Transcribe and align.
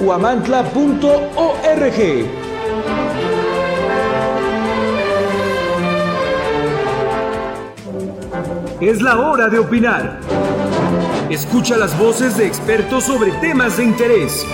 guamantla.org. 0.00 2.00
Es 8.80 9.02
la 9.02 9.20
hora 9.20 9.48
de 9.48 9.58
opinar. 9.58 10.20
Escucha 11.28 11.76
las 11.76 11.98
voces 11.98 12.38
de 12.38 12.46
expertos 12.46 13.04
sobre 13.04 13.30
temas 13.32 13.76
de 13.76 13.84
interés. 13.84 14.46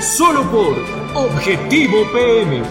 Solo 0.00 0.42
por 0.50 0.76
Objetivo 1.14 2.04
PM. 2.12 2.62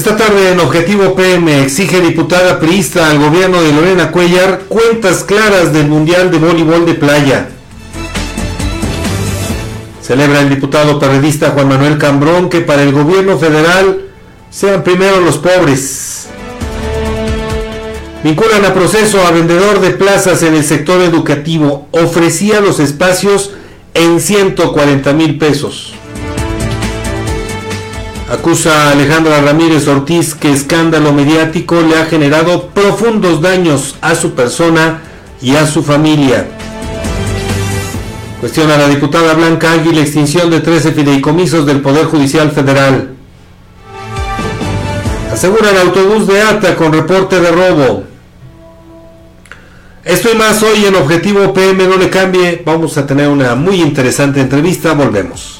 Esta 0.00 0.16
tarde 0.16 0.52
en 0.52 0.60
Objetivo 0.60 1.14
PM 1.14 1.62
exige 1.62 2.00
diputada 2.00 2.58
priista 2.58 3.10
al 3.10 3.18
gobierno 3.18 3.60
de 3.60 3.70
Lorena 3.70 4.10
Cuellar 4.10 4.60
cuentas 4.66 5.24
claras 5.24 5.74
del 5.74 5.88
Mundial 5.88 6.30
de 6.30 6.38
Voleibol 6.38 6.86
de 6.86 6.94
Playa. 6.94 7.50
Celebra 10.00 10.40
el 10.40 10.48
diputado 10.48 10.98
periodista 10.98 11.50
Juan 11.50 11.68
Manuel 11.68 11.98
Cambrón 11.98 12.48
que 12.48 12.62
para 12.62 12.82
el 12.82 12.92
gobierno 12.92 13.36
federal 13.36 14.06
sean 14.48 14.82
primero 14.82 15.20
los 15.20 15.36
pobres. 15.36 16.28
Vinculan 18.24 18.64
a 18.64 18.72
proceso 18.72 19.20
a 19.26 19.32
vendedor 19.32 19.80
de 19.80 19.90
plazas 19.90 20.42
en 20.42 20.54
el 20.54 20.64
sector 20.64 21.02
educativo. 21.02 21.88
Ofrecía 21.90 22.62
los 22.62 22.80
espacios 22.80 23.50
en 23.92 24.18
140 24.18 25.12
mil 25.12 25.36
pesos. 25.36 25.92
Acusa 28.30 28.86
a 28.86 28.92
Alejandra 28.92 29.40
Ramírez 29.40 29.88
Ortiz 29.88 30.36
que 30.36 30.52
escándalo 30.52 31.12
mediático 31.12 31.80
le 31.80 31.98
ha 31.98 32.06
generado 32.06 32.68
profundos 32.68 33.42
daños 33.42 33.96
a 34.00 34.14
su 34.14 34.34
persona 34.34 35.00
y 35.42 35.56
a 35.56 35.66
su 35.66 35.82
familia. 35.82 36.46
Cuestiona 38.38 38.76
a 38.76 38.78
la 38.78 38.88
diputada 38.88 39.34
Blanca 39.34 39.72
Águila 39.72 39.96
la 39.96 40.02
extinción 40.02 40.48
de 40.48 40.60
13 40.60 40.92
fideicomisos 40.92 41.66
del 41.66 41.80
Poder 41.80 42.06
Judicial 42.06 42.52
Federal. 42.52 43.16
Asegura 45.32 45.70
el 45.70 45.78
autobús 45.78 46.28
de 46.28 46.40
ATA 46.40 46.76
con 46.76 46.92
reporte 46.92 47.40
de 47.40 47.50
robo. 47.50 48.04
Esto 50.04 50.28
y 50.32 50.36
más 50.36 50.62
hoy 50.62 50.84
en 50.86 50.94
Objetivo 50.94 51.52
PM, 51.52 51.84
no 51.88 51.96
le 51.96 52.08
cambie. 52.08 52.62
Vamos 52.64 52.96
a 52.96 53.04
tener 53.04 53.28
una 53.28 53.56
muy 53.56 53.82
interesante 53.82 54.40
entrevista. 54.40 54.92
Volvemos. 54.94 55.59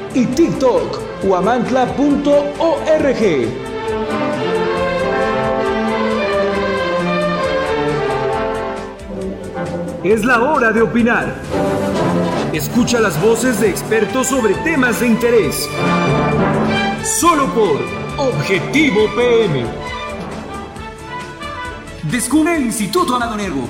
y 0.13 0.25
TikTok, 0.25 1.23
guamantla.org. 1.23 1.91
Es 10.03 10.25
la 10.25 10.41
hora 10.41 10.71
de 10.71 10.81
opinar. 10.81 11.35
Escucha 12.53 12.99
las 12.99 13.21
voces 13.21 13.59
de 13.61 13.69
expertos 13.69 14.27
sobre 14.27 14.55
temas 14.55 14.99
de 14.99 15.07
interés. 15.07 15.69
Solo 17.03 17.45
por 17.53 17.79
Objetivo 18.17 19.07
PM. 19.15 19.65
Descubre 22.03 22.55
el 22.55 22.63
Instituto 22.63 23.15
Amado 23.15 23.37
Nervo 23.37 23.69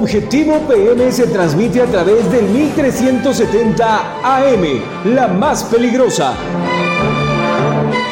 Objetivo 0.00 0.60
PM 0.68 1.10
se 1.10 1.26
transmite 1.26 1.82
a 1.82 1.86
través 1.86 2.30
del 2.30 2.44
1370 2.44 4.20
AM, 4.22 5.14
la 5.16 5.26
más 5.26 5.64
peligrosa. 5.64 6.34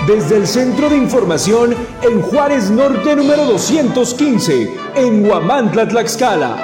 desde 0.08 0.36
el 0.36 0.46
Centro 0.48 0.88
de 0.88 0.96
Información 0.96 1.74
en 2.02 2.22
Juárez 2.22 2.70
Norte 2.70 3.14
número 3.14 3.44
215, 3.44 4.70
en 4.96 5.24
Huamantla, 5.28 5.86
Tlaxcala. 5.86 6.56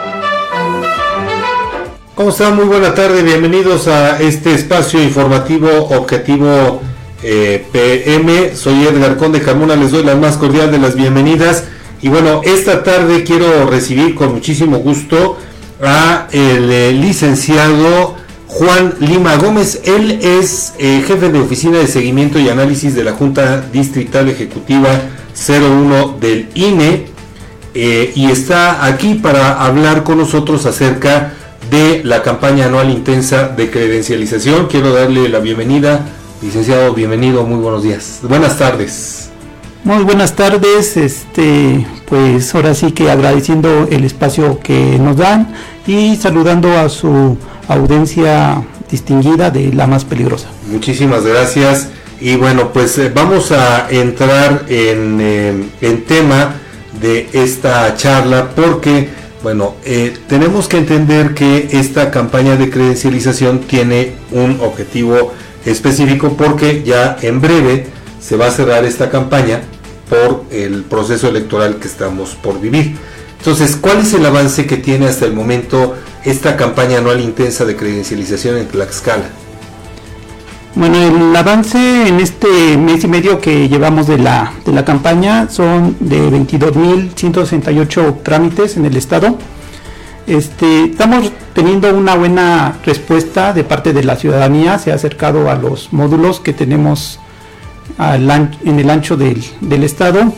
¿Cómo 2.16 2.30
están? 2.30 2.56
Muy 2.56 2.64
buena 2.64 2.92
tarde, 2.92 3.22
bienvenidos 3.22 3.86
a 3.86 4.20
este 4.20 4.54
espacio 4.54 5.00
informativo 5.02 5.68
Objetivo 5.90 6.82
eh, 7.22 7.64
PM. 7.70 8.56
Soy 8.56 8.86
Edgar 8.86 9.16
Conde 9.16 9.40
Carmona, 9.40 9.76
les 9.76 9.92
doy 9.92 10.02
la 10.02 10.16
más 10.16 10.36
cordial 10.36 10.72
de 10.72 10.78
las 10.78 10.96
bienvenidas. 10.96 11.64
Y 12.02 12.08
bueno, 12.08 12.40
esta 12.42 12.82
tarde 12.82 13.22
quiero 13.22 13.64
recibir 13.66 14.16
con 14.16 14.34
muchísimo 14.34 14.78
gusto 14.78 15.38
a 15.80 16.26
el 16.32 16.70
eh, 16.70 16.92
licenciado 16.92 18.16
Juan 18.48 18.94
Lima 18.98 19.36
Gómez. 19.36 19.82
Él 19.84 20.18
es 20.20 20.74
eh, 20.80 21.04
jefe 21.06 21.30
de 21.30 21.38
oficina 21.38 21.78
de 21.78 21.86
seguimiento 21.86 22.40
y 22.40 22.48
análisis 22.48 22.96
de 22.96 23.04
la 23.04 23.12
Junta 23.12 23.64
Distrital 23.72 24.28
Ejecutiva 24.28 25.00
01 25.48 26.18
del 26.20 26.48
INE 26.54 27.06
eh, 27.74 28.12
y 28.16 28.30
está 28.32 28.84
aquí 28.84 29.14
para 29.14 29.64
hablar 29.64 30.02
con 30.02 30.18
nosotros 30.18 30.66
acerca 30.66 31.34
de 31.70 32.02
la 32.04 32.22
campaña 32.22 32.66
anual 32.66 32.90
intensa 32.90 33.46
de 33.46 33.70
credencialización. 33.70 34.66
Quiero 34.66 34.92
darle 34.92 35.28
la 35.28 35.38
bienvenida, 35.38 36.04
licenciado, 36.42 36.92
bienvenido, 36.94 37.44
muy 37.44 37.60
buenos 37.60 37.84
días. 37.84 38.18
Buenas 38.22 38.58
tardes. 38.58 39.31
Muy 39.84 40.04
buenas 40.04 40.36
tardes, 40.36 40.96
este, 40.96 41.84
pues 42.08 42.54
ahora 42.54 42.72
sí 42.72 42.92
que 42.92 43.10
agradeciendo 43.10 43.88
el 43.90 44.04
espacio 44.04 44.60
que 44.60 44.96
nos 45.00 45.16
dan 45.16 45.52
y 45.88 46.14
saludando 46.14 46.78
a 46.78 46.88
su 46.88 47.36
audiencia 47.66 48.62
distinguida 48.88 49.50
de 49.50 49.72
la 49.72 49.88
más 49.88 50.04
peligrosa. 50.04 50.46
Muchísimas 50.70 51.24
gracias. 51.24 51.88
Y 52.20 52.36
bueno, 52.36 52.72
pues 52.72 52.96
eh, 52.98 53.10
vamos 53.12 53.50
a 53.50 53.90
entrar 53.90 54.66
en, 54.68 55.18
eh, 55.20 55.64
en, 55.80 56.04
tema 56.04 56.54
de 57.00 57.28
esta 57.32 57.96
charla 57.96 58.50
porque, 58.54 59.08
bueno, 59.42 59.74
eh, 59.84 60.16
tenemos 60.28 60.68
que 60.68 60.76
entender 60.76 61.34
que 61.34 61.70
esta 61.72 62.12
campaña 62.12 62.54
de 62.54 62.70
credencialización 62.70 63.62
tiene 63.62 64.12
un 64.30 64.60
objetivo 64.60 65.32
específico 65.66 66.36
porque 66.36 66.84
ya 66.84 67.16
en 67.20 67.40
breve 67.40 67.86
se 68.20 68.36
va 68.36 68.46
a 68.46 68.50
cerrar 68.52 68.84
esta 68.84 69.10
campaña 69.10 69.62
por 70.08 70.44
el 70.50 70.82
proceso 70.84 71.28
electoral 71.28 71.76
que 71.76 71.88
estamos 71.88 72.34
por 72.34 72.60
vivir. 72.60 72.96
Entonces, 73.38 73.76
¿cuál 73.76 73.98
es 73.98 74.14
el 74.14 74.24
avance 74.24 74.66
que 74.66 74.76
tiene 74.76 75.06
hasta 75.06 75.26
el 75.26 75.32
momento 75.32 75.96
esta 76.24 76.56
campaña 76.56 76.98
anual 76.98 77.20
intensa 77.20 77.64
de 77.64 77.76
credencialización 77.76 78.56
en 78.56 78.68
Tlaxcala? 78.68 79.24
Bueno, 80.74 80.96
el 80.96 81.36
avance 81.36 82.08
en 82.08 82.20
este 82.20 82.78
mes 82.78 83.04
y 83.04 83.08
medio 83.08 83.40
que 83.40 83.68
llevamos 83.68 84.06
de 84.06 84.16
la, 84.16 84.54
de 84.64 84.72
la 84.72 84.84
campaña 84.84 85.50
son 85.50 85.96
de 86.00 86.30
22.168 86.30 88.22
trámites 88.22 88.76
en 88.76 88.86
el 88.86 88.96
estado. 88.96 89.36
Este, 90.26 90.84
estamos 90.84 91.30
teniendo 91.52 91.92
una 91.94 92.14
buena 92.14 92.78
respuesta 92.86 93.52
de 93.52 93.64
parte 93.64 93.92
de 93.92 94.04
la 94.04 94.16
ciudadanía, 94.16 94.78
se 94.78 94.92
ha 94.92 94.94
acercado 94.94 95.50
a 95.50 95.56
los 95.56 95.92
módulos 95.92 96.40
que 96.40 96.52
tenemos 96.52 97.18
en 97.98 98.78
el 98.78 98.90
ancho 98.90 99.16
del, 99.16 99.42
del 99.60 99.84
estado. 99.84 100.32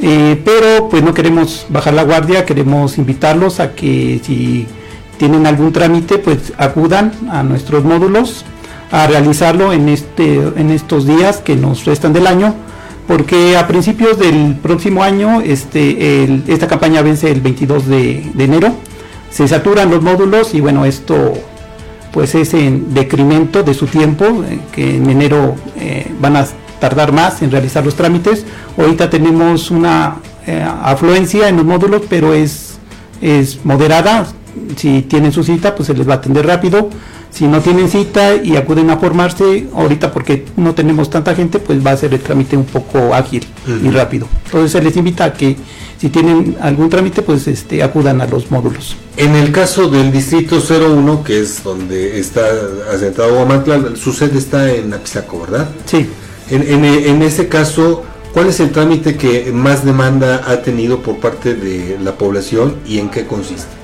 Eh, 0.00 0.40
pero 0.44 0.88
pues 0.88 1.02
no 1.02 1.12
queremos 1.12 1.66
bajar 1.68 1.94
la 1.94 2.04
guardia, 2.04 2.44
queremos 2.44 2.98
invitarlos 2.98 3.58
a 3.58 3.74
que 3.74 4.20
si 4.22 4.66
tienen 5.16 5.46
algún 5.46 5.72
trámite 5.72 6.18
pues 6.18 6.52
acudan 6.56 7.12
a 7.30 7.42
nuestros 7.42 7.82
módulos 7.82 8.44
a 8.92 9.08
realizarlo 9.08 9.72
en, 9.72 9.88
este, 9.88 10.36
en 10.36 10.70
estos 10.70 11.04
días 11.04 11.38
que 11.38 11.56
nos 11.56 11.84
restan 11.84 12.12
del 12.12 12.28
año 12.28 12.54
porque 13.08 13.56
a 13.56 13.66
principios 13.66 14.18
del 14.18 14.54
próximo 14.56 15.02
año 15.02 15.40
este, 15.40 16.42
esta 16.46 16.68
campaña 16.68 17.00
vence 17.00 17.30
el 17.30 17.40
22 17.40 17.86
de, 17.86 18.30
enero, 18.38 18.74
se 19.30 19.48
saturan 19.48 19.90
los 19.90 20.02
módulos 20.02 20.54
y 20.54 20.60
bueno, 20.60 20.84
esto 20.84 21.32
pues 22.12 22.34
es 22.34 22.52
en 22.52 22.92
decremento 22.92 23.62
de 23.62 23.72
su 23.72 23.86
tiempo, 23.86 24.24
eh, 24.46 24.60
que 24.72 24.96
en 24.96 25.08
enero 25.08 25.56
eh, 25.76 26.06
van 26.20 26.36
a 26.36 26.46
tardar 26.80 27.12
más 27.12 27.42
en 27.42 27.50
realizar 27.50 27.84
los 27.84 27.94
trámites. 27.94 28.44
Ahorita 28.76 29.10
tenemos 29.10 29.70
una 29.70 30.16
eh, 30.46 30.64
afluencia 30.82 31.48
en 31.48 31.56
los 31.56 31.64
módulos, 31.64 32.02
pero 32.08 32.34
es, 32.34 32.78
es 33.20 33.64
moderada. 33.64 34.26
Si 34.76 35.02
tienen 35.02 35.32
su 35.32 35.44
cita, 35.44 35.74
pues 35.74 35.86
se 35.86 35.94
les 35.94 36.08
va 36.08 36.14
a 36.14 36.16
atender 36.16 36.46
rápido. 36.46 36.90
Si 37.30 37.46
no 37.46 37.60
tienen 37.60 37.88
cita 37.88 38.36
y 38.36 38.56
acuden 38.56 38.90
a 38.90 38.96
formarse, 38.96 39.66
ahorita 39.74 40.10
porque 40.12 40.46
no 40.56 40.74
tenemos 40.74 41.10
tanta 41.10 41.34
gente, 41.34 41.58
pues 41.58 41.84
va 41.86 41.92
a 41.92 41.96
ser 41.96 42.14
el 42.14 42.20
trámite 42.20 42.56
un 42.56 42.64
poco 42.64 43.14
ágil 43.14 43.46
y 43.66 43.90
rápido. 43.90 44.26
Entonces 44.46 44.72
se 44.72 44.82
les 44.82 44.96
invita 44.96 45.24
a 45.24 45.32
que 45.34 45.56
si 46.00 46.10
tienen 46.10 46.56
algún 46.60 46.88
trámite, 46.88 47.22
pues 47.22 47.46
este, 47.48 47.82
acudan 47.82 48.20
a 48.20 48.26
los 48.26 48.50
módulos. 48.50 48.96
En 49.16 49.34
el 49.34 49.50
caso 49.50 49.88
del 49.88 50.12
distrito 50.12 50.58
01, 50.60 51.24
que 51.24 51.40
es 51.40 51.62
donde 51.64 52.18
está 52.20 52.46
asentado 52.92 53.34
Guamantla, 53.34 53.96
su 53.96 54.12
sede 54.12 54.38
está 54.38 54.72
en 54.72 54.94
Apizaco, 54.94 55.40
¿verdad? 55.40 55.68
Sí. 55.86 56.08
En, 56.50 56.62
en, 56.62 56.84
en 56.84 57.22
ese 57.22 57.48
caso, 57.48 58.04
¿cuál 58.32 58.48
es 58.48 58.60
el 58.60 58.70
trámite 58.70 59.16
que 59.16 59.52
más 59.52 59.84
demanda 59.84 60.42
ha 60.46 60.62
tenido 60.62 61.00
por 61.00 61.16
parte 61.16 61.54
de 61.54 61.98
la 62.02 62.12
población 62.12 62.76
y 62.86 62.98
en 62.98 63.10
qué 63.10 63.26
consiste? 63.26 63.78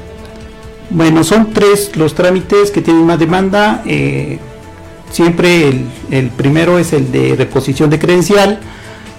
Bueno, 0.91 1.25
son 1.25 1.53
tres 1.53 1.97
los 1.97 2.15
trámites 2.15 2.71
que 2.71 2.81
tienen 2.81 3.07
más 3.07 3.19
demanda. 3.19 3.83
Eh, 3.87 4.39
siempre 5.11 5.73
el, 6.11 6.31
primero 6.31 6.79
es 6.79 6.93
el 6.93 7.11
de 7.11 7.37
reposición 7.37 7.91
de 7.91 7.99
credencial, 7.99 8.61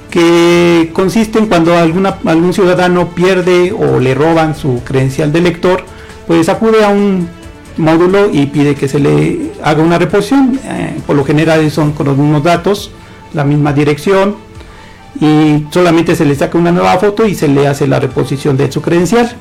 que 0.10 0.92
consiste 0.94 1.40
en 1.40 1.48
cuando 1.48 1.75
algún 1.78 2.54
ciudadano 2.54 3.10
pierde 3.10 3.74
o 3.74 4.00
le 4.00 4.14
roban 4.14 4.56
su 4.56 4.82
credencial 4.84 5.34
de 5.34 5.42
lector, 5.42 5.84
pues 6.28 6.48
acude 6.50 6.84
a 6.84 6.90
un 6.90 7.28
módulo 7.78 8.30
y 8.32 8.46
pide 8.46 8.75
que 8.75 8.88
se 8.88 9.00
le 9.00 9.52
haga 9.64 9.84
una 9.84 9.98
reposición. 9.98 10.60
Eh, 10.64 10.98
por 11.06 11.16
lo 11.16 11.25
general 11.25 11.70
son 11.72 11.92
con 11.92 12.06
los 12.06 12.18
mismos 12.18 12.44
datos 12.44 12.92
la 13.36 13.44
misma 13.44 13.74
dirección 13.74 14.36
y 15.20 15.65
solamente 15.72 16.15
se 16.15 16.25
le 16.25 16.36
saca 16.36 16.58
una 16.58 16.72
nueva 16.72 16.98
foto 16.98 17.25
y 17.25 17.36
se 17.36 17.48
le 17.48 17.68
hace 17.68 17.88
la 17.88 18.00
reposición 18.00 18.58
de 18.58 18.72
su 18.72 18.82
credencial. 18.82 19.36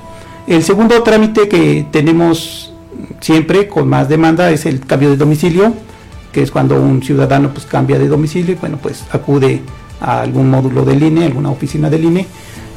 El 0.46 0.62
segundo 0.62 1.02
trámite 1.02 1.48
que 1.48 1.86
tenemos 1.90 2.72
siempre 3.20 3.66
con 3.66 3.88
más 3.88 4.08
demanda 4.08 4.50
es 4.50 4.66
el 4.66 4.80
cambio 4.80 5.10
de 5.10 5.16
domicilio, 5.16 5.72
que 6.32 6.42
es 6.42 6.50
cuando 6.50 6.80
un 6.80 7.02
ciudadano 7.02 7.50
pues 7.50 7.66
cambia 7.66 7.98
de 7.98 8.08
domicilio 8.08 8.52
y 8.52 8.58
bueno 8.58 8.78
pues 8.80 9.04
acude 9.10 9.62
a 10.00 10.20
algún 10.20 10.50
módulo 10.50 10.84
del 10.84 11.02
INE, 11.02 11.24
alguna 11.24 11.50
oficina 11.50 11.88
del 11.88 12.04
INE, 12.04 12.26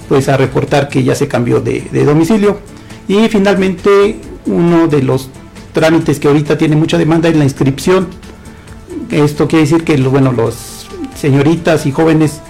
pues 0.08 0.30
a 0.30 0.38
reportar 0.38 0.88
que 0.88 1.04
ya 1.04 1.16
se 1.16 1.28
cambió 1.28 1.60
de, 1.60 1.82
de 1.92 2.06
domicilio. 2.06 2.60
Y 3.08 3.28
finalmente 3.30 4.20
uno 4.46 4.88
de 4.88 5.04
los 5.04 5.30
trámites 5.74 6.20
que 6.20 6.28
ahorita 6.28 6.58
tiene 6.58 6.76
mucha 6.76 6.98
demanda 6.98 7.30
es 7.30 7.36
la 7.36 7.44
inscripción. 7.44 8.08
Esto 9.12 9.48
quiere 9.48 9.66
decir 9.66 9.84
que 9.84 9.98
bueno, 9.98 10.32
los 10.32 10.77
señoritas 11.20 11.86
y 11.86 11.92
jóvenes 11.92 12.42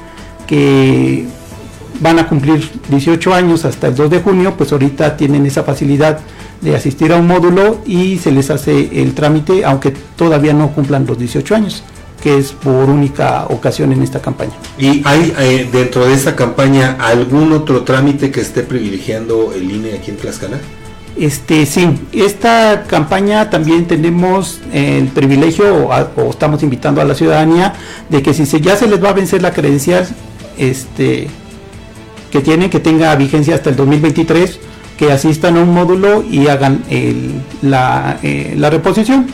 que 0.46 1.26
van 2.00 2.20
a 2.20 2.28
cumplir 2.28 2.70
18 2.90 3.34
años 3.34 3.66
hasta 3.66 3.88
el 3.88 3.96
2 3.96 4.10
de 4.10 4.20
junio, 4.20 4.56
pues 4.58 4.72
ahorita 4.72 5.18
tienen 5.18 5.46
esa 5.46 5.64
facilidad 5.64 6.20
de 6.62 6.76
asistir 6.76 7.12
a 7.12 7.18
un 7.18 7.28
módulo 7.28 7.82
y 7.86 8.18
se 8.18 8.32
les 8.32 8.50
hace 8.50 9.02
el 9.02 9.14
trámite, 9.14 9.66
aunque 9.66 9.92
todavía 10.16 10.54
no 10.54 10.72
cumplan 10.72 11.06
los 11.06 11.18
18 11.18 11.56
años, 11.56 11.84
que 12.22 12.38
es 12.38 12.52
por 12.52 12.90
única 12.90 13.46
ocasión 13.50 13.92
en 13.92 14.02
esta 14.02 14.22
campaña. 14.22 14.54
¿Y 14.78 15.02
hay 15.06 15.34
eh, 15.40 15.70
dentro 15.72 16.06
de 16.06 16.14
esta 16.14 16.36
campaña 16.36 16.98
algún 17.00 17.52
otro 17.54 17.84
trámite 17.84 18.32
que 18.32 18.42
esté 18.42 18.64
privilegiando 18.64 19.54
el 19.54 19.72
INE 19.72 19.94
aquí 19.94 20.12
en 20.12 20.18
Tlaxcala? 20.18 20.58
Este, 21.20 21.66
sí, 21.66 21.90
esta 22.14 22.84
campaña 22.84 23.50
también 23.50 23.88
tenemos 23.88 24.60
el 24.72 25.08
privilegio 25.08 25.88
o, 25.88 26.30
estamos 26.30 26.62
invitando 26.62 27.02
a 27.02 27.06
la 27.06 27.16
ciudadanía 27.16 27.74
de 28.10 28.22
que 28.22 28.36
si 28.36 28.46
se, 28.46 28.62
ya 28.62 28.76
se 28.76 28.88
les 28.88 29.04
va 29.04 29.10
a 29.10 29.14
vencer 29.14 29.42
la 29.42 29.52
credencial 29.52 30.08
este, 30.60 31.28
que 32.32 32.42
tienen, 32.42 32.70
que 32.70 32.80
tenga 32.80 33.16
vigencia 33.16 33.56
hasta 33.56 33.72
el 33.72 33.76
2023, 33.76 34.60
que 34.96 35.12
asistan 35.12 35.58
a 35.58 35.62
un 35.62 35.74
módulo 35.74 36.24
y 36.24 36.48
hagan 36.48 36.84
la, 37.64 38.20
eh, 38.22 38.54
la 38.56 38.70
reposición. 38.70 39.28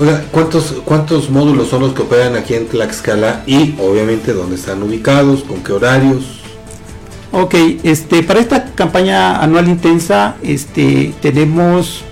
Oiga, 0.00 0.24
¿cuántos, 0.32 0.74
¿cuántos 0.84 1.30
módulos 1.30 1.68
son 1.68 1.82
los 1.82 1.92
que 1.92 2.02
operan 2.02 2.34
aquí 2.34 2.54
en 2.54 2.66
Tlaxcala 2.66 3.44
y 3.46 3.76
obviamente 3.78 4.32
dónde 4.32 4.56
están 4.56 4.82
ubicados, 4.82 5.44
con 5.44 5.62
qué 5.62 5.72
horarios? 5.72 6.41
Ok, 7.34 7.54
este, 7.82 8.22
para 8.22 8.40
esta 8.40 8.66
campaña 8.74 9.42
anual 9.42 9.66
intensa, 9.66 10.36
este, 10.42 11.14
tenemos 11.22 12.04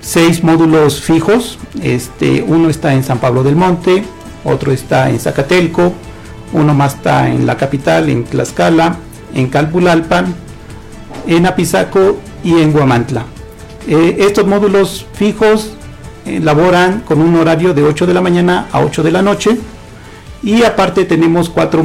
seis 0.00 0.42
módulos 0.42 1.02
fijos. 1.02 1.58
Este, 1.82 2.42
uno 2.42 2.70
está 2.70 2.94
en 2.94 3.04
San 3.04 3.18
Pablo 3.18 3.42
del 3.42 3.54
Monte, 3.54 4.02
otro 4.42 4.72
está 4.72 5.10
en 5.10 5.20
Zacatelco, 5.20 5.92
uno 6.54 6.72
más 6.72 6.94
está 6.94 7.28
en 7.28 7.44
la 7.44 7.58
capital, 7.58 8.08
en 8.08 8.24
Tlaxcala, 8.24 8.96
en 9.34 9.48
Calpulalpan, 9.48 10.34
en 11.26 11.44
Apizaco 11.44 12.16
y 12.42 12.62
en 12.62 12.72
Guamantla. 12.72 13.26
Eh, 13.86 14.16
estos 14.20 14.46
módulos 14.46 15.06
fijos 15.12 15.74
elaboran 16.24 17.00
con 17.00 17.20
un 17.20 17.36
horario 17.36 17.74
de 17.74 17.82
8 17.82 18.06
de 18.06 18.14
la 18.14 18.22
mañana 18.22 18.68
a 18.72 18.80
8 18.80 19.02
de 19.02 19.12
la 19.12 19.20
noche 19.20 19.58
Y 20.42 20.62
aparte 20.62 21.04
tenemos 21.04 21.50
cuatro 21.50 21.84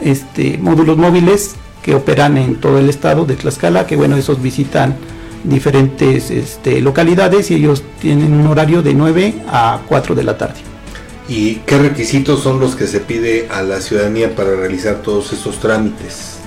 este, 0.00 0.58
módulos 0.58 0.96
móviles 0.96 1.56
que 1.84 1.94
operan 1.94 2.38
en 2.38 2.56
todo 2.56 2.78
el 2.78 2.88
estado 2.88 3.26
de 3.26 3.36
Tlaxcala, 3.36 3.86
que 3.86 3.94
bueno, 3.94 4.16
esos 4.16 4.40
visitan 4.40 4.96
diferentes 5.44 6.30
este, 6.30 6.80
localidades 6.80 7.50
y 7.50 7.56
ellos 7.56 7.84
tienen 8.00 8.32
un 8.32 8.46
horario 8.46 8.82
de 8.82 8.94
9 8.94 9.34
a 9.46 9.82
4 9.86 10.14
de 10.14 10.24
la 10.24 10.38
tarde. 10.38 10.60
¿Y 11.28 11.56
qué 11.66 11.76
requisitos 11.76 12.42
son 12.42 12.58
los 12.58 12.74
que 12.74 12.86
se 12.86 13.00
pide 13.00 13.48
a 13.50 13.62
la 13.62 13.82
ciudadanía 13.82 14.34
para 14.34 14.56
realizar 14.56 15.02
todos 15.02 15.34
esos 15.34 15.60
trámites? 15.60 16.38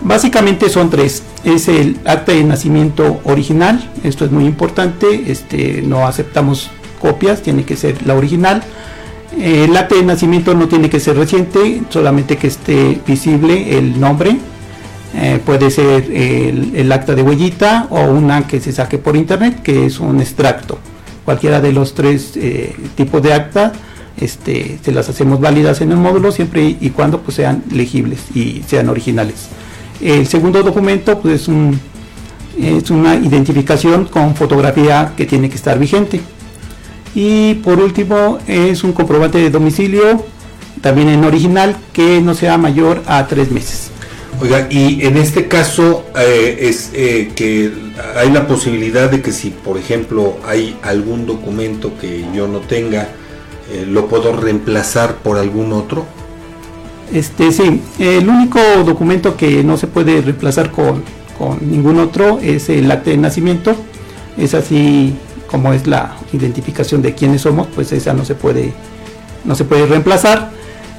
Básicamente 0.00 0.70
son 0.70 0.88
tres. 0.88 1.22
Es 1.44 1.68
el 1.68 1.98
acta 2.06 2.32
de 2.32 2.42
nacimiento 2.42 3.20
original, 3.24 3.90
esto 4.02 4.24
es 4.24 4.30
muy 4.30 4.46
importante, 4.46 5.30
este, 5.30 5.82
no 5.82 6.06
aceptamos 6.06 6.70
copias, 7.00 7.42
tiene 7.42 7.64
que 7.64 7.76
ser 7.76 8.06
la 8.06 8.14
original. 8.14 8.62
El 9.36 9.76
acta 9.76 9.94
de 9.94 10.02
nacimiento 10.02 10.54
no 10.54 10.68
tiene 10.68 10.88
que 10.88 11.00
ser 11.00 11.16
reciente, 11.16 11.82
solamente 11.90 12.36
que 12.36 12.46
esté 12.46 13.00
visible 13.06 13.78
el 13.78 14.00
nombre. 14.00 14.36
Eh, 15.14 15.40
puede 15.44 15.70
ser 15.70 16.10
el, 16.12 16.90
acta 16.92 17.14
de 17.14 17.22
huellita 17.22 17.86
o 17.90 18.04
una 18.04 18.46
que 18.46 18.60
se 18.60 18.72
saque 18.72 18.98
por 18.98 19.16
internet, 19.16 19.62
que 19.62 19.86
es 19.86 20.00
un 20.00 20.20
extracto. 20.20 20.78
Cualquiera 21.24 21.60
de 21.60 21.72
los 21.72 21.94
tres 21.94 22.32
eh, 22.36 22.74
tipos 22.94 23.22
de 23.22 23.32
acta 23.32 23.72
este, 24.20 24.78
se 24.82 24.92
las 24.92 25.08
hacemos 25.08 25.40
válidas 25.40 25.80
en 25.80 25.92
el 25.92 25.98
módulo 25.98 26.32
siempre 26.32 26.76
y 26.80 26.90
cuando 26.90 27.20
pues, 27.20 27.36
sean 27.36 27.62
legibles 27.70 28.20
y 28.34 28.62
sean 28.66 28.88
originales. 28.88 29.48
El 30.00 30.26
segundo 30.26 30.62
documento 30.62 31.18
pues, 31.20 31.42
es, 31.42 31.48
un, 31.48 31.78
es 32.58 32.90
una 32.90 33.16
identificación 33.16 34.06
con 34.06 34.34
fotografía 34.34 35.12
que 35.16 35.26
tiene 35.26 35.48
que 35.48 35.56
estar 35.56 35.78
vigente. 35.78 36.20
Y 37.14 37.54
por 37.54 37.80
último 37.80 38.38
es 38.46 38.84
un 38.84 38.92
comprobante 38.92 39.38
de 39.38 39.50
domicilio, 39.50 40.24
también 40.80 41.08
en 41.08 41.24
original, 41.24 41.76
que 41.92 42.20
no 42.20 42.34
sea 42.34 42.58
mayor 42.58 43.02
a 43.06 43.26
tres 43.26 43.50
meses. 43.50 43.90
Oiga, 44.40 44.68
y 44.70 45.04
en 45.04 45.16
este 45.16 45.48
caso 45.48 46.04
eh, 46.16 46.58
es 46.60 46.90
eh, 46.94 47.32
que 47.34 47.72
hay 48.16 48.30
la 48.30 48.46
posibilidad 48.46 49.10
de 49.10 49.20
que 49.20 49.32
si, 49.32 49.50
por 49.50 49.76
ejemplo, 49.78 50.36
hay 50.46 50.76
algún 50.82 51.26
documento 51.26 51.92
que 52.00 52.24
yo 52.32 52.46
no 52.46 52.60
tenga, 52.60 53.08
eh, 53.72 53.84
lo 53.88 54.06
puedo 54.06 54.36
reemplazar 54.36 55.16
por 55.16 55.38
algún 55.38 55.72
otro. 55.72 56.06
Este 57.12 57.50
sí, 57.50 57.80
el 57.98 58.28
único 58.28 58.60
documento 58.84 59.36
que 59.36 59.64
no 59.64 59.76
se 59.76 59.88
puede 59.88 60.20
reemplazar 60.20 60.70
con, 60.70 61.02
con 61.36 61.58
ningún 61.68 61.98
otro 61.98 62.38
es 62.40 62.68
el 62.68 62.88
acta 62.92 63.10
de 63.10 63.16
nacimiento. 63.16 63.74
Es 64.36 64.54
así 64.54 65.14
como 65.48 65.72
es 65.72 65.86
la 65.86 66.16
identificación 66.32 67.02
de 67.02 67.14
quiénes 67.14 67.42
somos, 67.42 67.66
pues 67.74 67.90
esa 67.92 68.12
no 68.12 68.24
se 68.24 68.34
puede, 68.34 68.72
no 69.44 69.54
se 69.54 69.64
puede 69.64 69.86
reemplazar. 69.86 70.50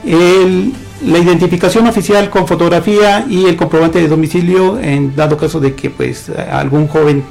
la 0.04 1.18
identificación 1.18 1.88
oficial 1.88 2.30
con 2.30 2.46
fotografía 2.46 3.26
y 3.30 3.46
el 3.46 3.56
comprobante 3.56 4.02
de 4.02 4.10
domicilio 4.10 4.78
en 4.80 5.16
dado 5.16 5.38
caso 5.38 5.62
de 5.62 5.74
que 5.74 5.90
pues 5.90 6.30
algún 6.52 6.88
joven 6.88 7.24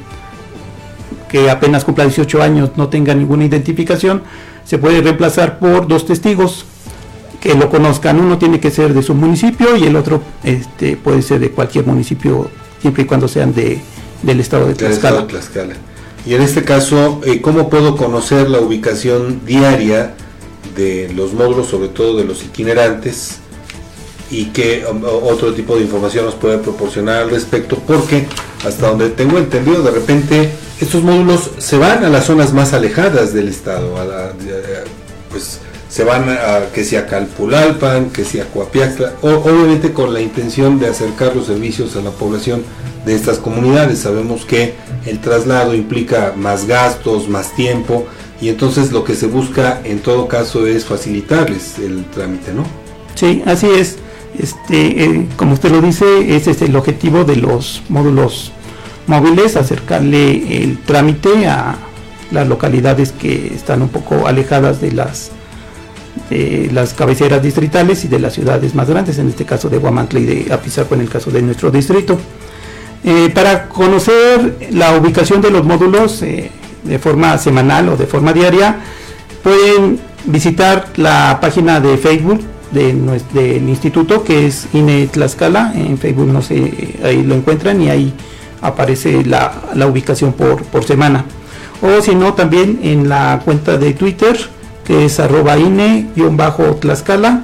que 1.28 1.50
apenas 1.50 1.84
cumpla 1.84 2.04
18 2.04 2.42
años 2.42 2.70
no 2.76 2.88
tenga 2.88 3.14
ninguna 3.14 3.44
identificación, 3.44 4.22
se 4.64 4.78
puede 4.78 5.02
reemplazar 5.02 5.58
por 5.58 5.86
dos 5.86 6.06
testigos 6.06 6.64
que 7.40 7.54
lo 7.54 7.68
conozcan. 7.68 8.18
Uno 8.18 8.38
tiene 8.38 8.60
que 8.60 8.70
ser 8.70 8.94
de 8.94 9.02
su 9.02 9.14
municipio 9.14 9.76
y 9.76 9.84
el 9.84 9.96
otro 9.96 10.22
este, 10.42 10.96
puede 10.96 11.22
ser 11.22 11.40
de 11.40 11.50
cualquier 11.50 11.86
municipio, 11.86 12.50
siempre 12.80 13.02
y 13.02 13.06
cuando 13.06 13.28
sean 13.28 13.54
de, 13.54 13.80
del 14.22 14.40
estado 14.40 14.66
de 14.66 14.74
Tlaxcala. 14.74 15.26
Y 16.26 16.34
en 16.34 16.42
este 16.42 16.64
caso, 16.64 17.20
eh, 17.24 17.40
¿cómo 17.40 17.70
puedo 17.70 17.96
conocer 17.96 18.50
la 18.50 18.60
ubicación 18.60 19.40
diaria 19.46 20.14
de 20.76 21.10
los 21.14 21.32
módulos, 21.32 21.68
sobre 21.68 21.88
todo 21.88 22.16
de 22.16 22.24
los 22.24 22.44
itinerantes? 22.44 23.40
y 24.30 24.46
qué 24.46 24.84
um, 24.90 25.02
otro 25.04 25.54
tipo 25.54 25.76
de 25.76 25.82
información 25.82 26.24
nos 26.26 26.34
puede 26.34 26.58
proporcionar 26.58 27.22
al 27.22 27.30
respecto, 27.30 27.78
porque 27.86 28.26
hasta 28.66 28.88
donde 28.88 29.10
tengo 29.10 29.38
entendido, 29.38 29.82
de 29.82 29.90
repente 29.90 30.50
estos 30.80 31.02
módulos 31.02 31.50
se 31.58 31.78
van 31.78 32.04
a 32.04 32.08
las 32.08 32.26
zonas 32.26 32.52
más 32.52 32.72
alejadas 32.72 33.32
del 33.32 33.48
estado, 33.48 33.96
a 33.96 34.32
pues 35.30 35.60
se 35.88 36.04
van 36.04 36.28
a 36.28 36.70
que 36.72 36.84
sea 36.84 37.06
Calpulalpan, 37.06 38.10
que 38.10 38.24
sea 38.24 38.44
Coapiaxtla, 38.46 39.14
obviamente 39.22 39.92
con 39.92 40.12
la 40.12 40.20
intención 40.20 40.78
de 40.78 40.88
acercar 40.88 41.34
los 41.34 41.46
servicios 41.46 41.96
a 41.96 42.02
la 42.02 42.10
población 42.10 42.62
de 43.08 43.14
estas 43.14 43.38
comunidades. 43.38 44.00
Sabemos 44.00 44.44
que 44.44 44.74
el 45.06 45.20
traslado 45.20 45.74
implica 45.74 46.34
más 46.36 46.66
gastos, 46.66 47.28
más 47.28 47.56
tiempo, 47.56 48.06
y 48.40 48.50
entonces 48.50 48.92
lo 48.92 49.02
que 49.02 49.14
se 49.14 49.26
busca 49.26 49.80
en 49.82 49.98
todo 50.00 50.28
caso 50.28 50.66
es 50.66 50.84
facilitarles 50.84 51.78
el 51.78 52.04
trámite, 52.04 52.52
¿no? 52.52 52.64
Sí, 53.14 53.42
así 53.46 53.66
es. 53.66 53.96
Este, 54.38 55.04
eh, 55.04 55.26
como 55.36 55.54
usted 55.54 55.70
lo 55.70 55.80
dice, 55.80 56.36
ese 56.36 56.52
es 56.52 56.62
el 56.62 56.76
objetivo 56.76 57.24
de 57.24 57.36
los 57.36 57.82
módulos 57.88 58.52
móviles, 59.06 59.56
acercarle 59.56 60.62
el 60.62 60.78
trámite 60.78 61.46
a 61.46 61.78
las 62.30 62.46
localidades 62.46 63.12
que 63.12 63.54
están 63.54 63.80
un 63.80 63.88
poco 63.88 64.28
alejadas 64.28 64.82
de 64.82 64.92
las 64.92 65.32
de 66.28 66.68
las 66.72 66.94
cabeceras 66.94 67.42
distritales 67.42 68.04
y 68.04 68.08
de 68.08 68.18
las 68.18 68.34
ciudades 68.34 68.74
más 68.74 68.90
grandes, 68.90 69.18
en 69.18 69.28
este 69.28 69.44
caso 69.46 69.70
de 69.70 69.78
Guamantla 69.78 70.20
y 70.20 70.26
de 70.26 70.52
Apizaco 70.52 70.94
en 70.94 71.00
el 71.00 71.08
caso 71.08 71.30
de 71.30 71.40
nuestro 71.40 71.70
distrito. 71.70 72.18
Eh, 73.04 73.30
para 73.32 73.68
conocer 73.68 74.68
la 74.72 74.96
ubicación 74.96 75.40
de 75.40 75.50
los 75.50 75.64
módulos 75.64 76.22
eh, 76.22 76.50
de 76.84 76.98
forma 76.98 77.38
semanal 77.38 77.88
o 77.90 77.96
de 77.96 78.06
forma 78.06 78.32
diaria, 78.32 78.78
pueden 79.42 80.00
visitar 80.24 80.86
la 80.96 81.38
página 81.40 81.80
de 81.80 81.96
Facebook 81.96 82.40
de 82.72 82.92
del 83.32 83.68
instituto 83.68 84.24
que 84.24 84.46
es 84.46 84.68
INE 84.74 85.06
Tlaxcala, 85.06 85.72
en 85.74 85.96
Facebook 85.96 86.26
no 86.26 86.42
sé, 86.42 86.96
ahí 87.02 87.22
lo 87.22 87.34
encuentran 87.34 87.80
y 87.80 87.88
ahí 87.88 88.12
aparece 88.60 89.24
la, 89.24 89.52
ubicación 89.86 90.32
por, 90.32 90.62
por 90.64 90.84
semana. 90.84 91.24
O 91.80 92.02
si 92.02 92.14
no, 92.14 92.34
también 92.34 92.80
en 92.82 93.08
la 93.08 93.40
cuenta 93.44 93.78
de 93.78 93.94
Twitter 93.94 94.36
que 94.88 95.04
es 95.04 95.20
arroba 95.20 95.58
INE-Tlaxcala. 95.58 97.42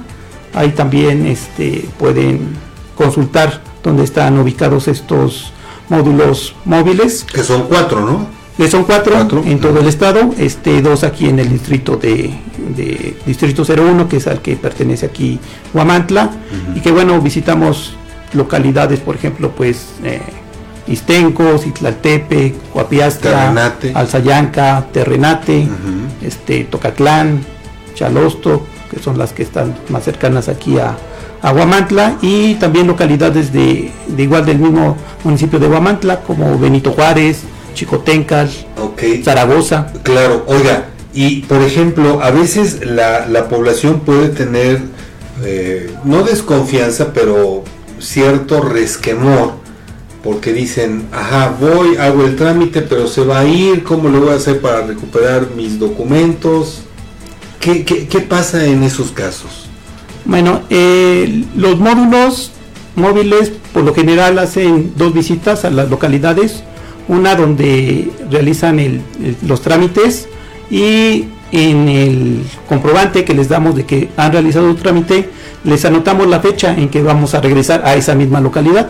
Ahí 0.55 0.71
también 0.71 1.27
este, 1.27 1.85
pueden 1.99 2.55
consultar 2.95 3.61
dónde 3.85 4.03
están 4.03 4.37
ubicados 4.39 4.87
estos 4.87 5.53
módulos 5.89 6.55
móviles. 6.65 7.23
Que 7.23 7.43
son 7.43 7.63
cuatro, 7.69 8.01
¿no? 8.01 8.27
Que 8.57 8.69
son 8.69 8.83
cuatro, 8.85 9.43
en 9.45 9.59
todo 9.59 9.81
el 9.81 9.87
estado, 9.87 10.33
este, 10.37 10.81
dos 10.81 11.03
aquí 11.03 11.27
en 11.27 11.39
el 11.39 11.49
distrito 11.49 11.97
de, 11.97 12.33
Distrito 13.25 13.63
01, 13.63 14.07
que 14.07 14.17
es 14.17 14.27
al 14.27 14.41
que 14.41 14.55
pertenece 14.55 15.05
aquí 15.05 15.39
Huamantla, 15.73 16.31
y 16.73 16.79
que 16.79 16.89
bueno, 16.89 17.19
visitamos 17.21 17.95
localidades, 18.33 19.01
por 19.01 19.15
ejemplo, 19.15 19.51
pues 19.51 19.87
eh, 20.03 20.21
Istenco, 20.87 21.57
Citlaltepe, 21.57 22.55
Coapiastra, 22.71 23.53
Alzayanca, 23.93 24.87
Terrenate, 24.91 25.67
este, 26.21 26.63
Tocatlán, 26.63 27.41
Chalosto, 27.93 28.65
que 28.89 28.99
son 28.99 29.17
las 29.17 29.33
que 29.33 29.43
están 29.43 29.75
más 29.89 30.05
cercanas 30.05 30.47
aquí 30.47 30.79
a, 30.79 30.95
Aguamantla 31.45 32.17
y 32.21 32.55
también 32.55 32.87
localidades 32.87 33.53
de, 33.53 33.91
igual 34.17 34.45
del 34.45 34.59
mismo 34.59 34.97
municipio 35.23 35.59
de 35.59 35.67
Guamantla, 35.67 36.21
como 36.21 36.57
Benito 36.57 36.91
Juárez, 36.91 37.41
Chicotencas, 37.73 38.65
Zaragoza. 39.23 39.93
Claro, 40.03 40.43
oiga, 40.47 40.87
y 41.13 41.41
por 41.43 41.61
ejemplo, 41.61 42.21
a 42.21 42.31
veces 42.31 42.85
la, 42.85 43.27
la 43.27 43.47
población 43.47 43.99
puede 43.99 44.29
tener, 44.29 44.81
eh, 45.43 45.93
no 46.03 46.23
desconfianza, 46.23 47.13
pero 47.13 47.63
cierto 47.99 48.61
resquemor 48.61 49.65
porque 50.25 50.51
dicen, 50.53 51.07
ajá, 51.11 51.55
voy, 51.61 51.97
hago 51.97 52.25
el 52.25 52.35
trámite, 52.35 52.81
pero 52.81 53.07
se 53.07 53.23
va 53.23 53.41
a 53.41 53.45
ir, 53.45 53.83
¿cómo 53.83 54.09
lo 54.09 54.21
voy 54.21 54.29
a 54.29 54.37
hacer 54.37 54.59
para 54.59 54.81
recuperar 54.81 55.51
mis 55.55 55.77
documentos? 55.77 56.79
¿Qué, 57.59 57.85
qué, 57.85 58.19
pasa 58.21 58.65
en 58.65 58.81
esos 58.81 59.11
casos? 59.11 59.64
Bueno, 60.25 60.61
eh, 60.69 61.43
los 61.55 61.79
módulos 61.79 62.51
móviles 62.95 63.51
por 63.73 63.83
lo 63.83 63.93
general 63.93 64.39
hacen 64.39 64.93
dos 64.95 65.13
visitas 65.13 65.65
a 65.65 65.69
las 65.69 65.89
localidades, 65.89 66.63
una 67.07 67.35
donde 67.35 68.09
realizan 68.31 69.01
los 69.45 69.61
trámites 69.61 70.27
y 70.71 71.25
en 71.51 71.87
el 71.87 72.41
comprobante 72.67 73.23
que 73.23 73.33
les 73.33 73.49
damos 73.49 73.75
de 73.75 73.85
que 73.85 74.09
han 74.17 74.31
realizado 74.31 74.69
el 74.69 74.75
trámite, 74.75 75.29
les 75.63 75.85
anotamos 75.85 76.27
la 76.27 76.39
fecha 76.39 76.75
en 76.75 76.89
que 76.89 77.01
vamos 77.01 77.33
a 77.35 77.41
regresar 77.41 77.83
a 77.85 77.95
esa 77.95 78.15
misma 78.15 78.41
localidad. 78.41 78.89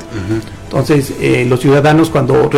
Entonces, 0.66 1.14
eh, 1.20 1.46
los 1.48 1.60
ciudadanos 1.60 2.10
cuando, 2.10 2.50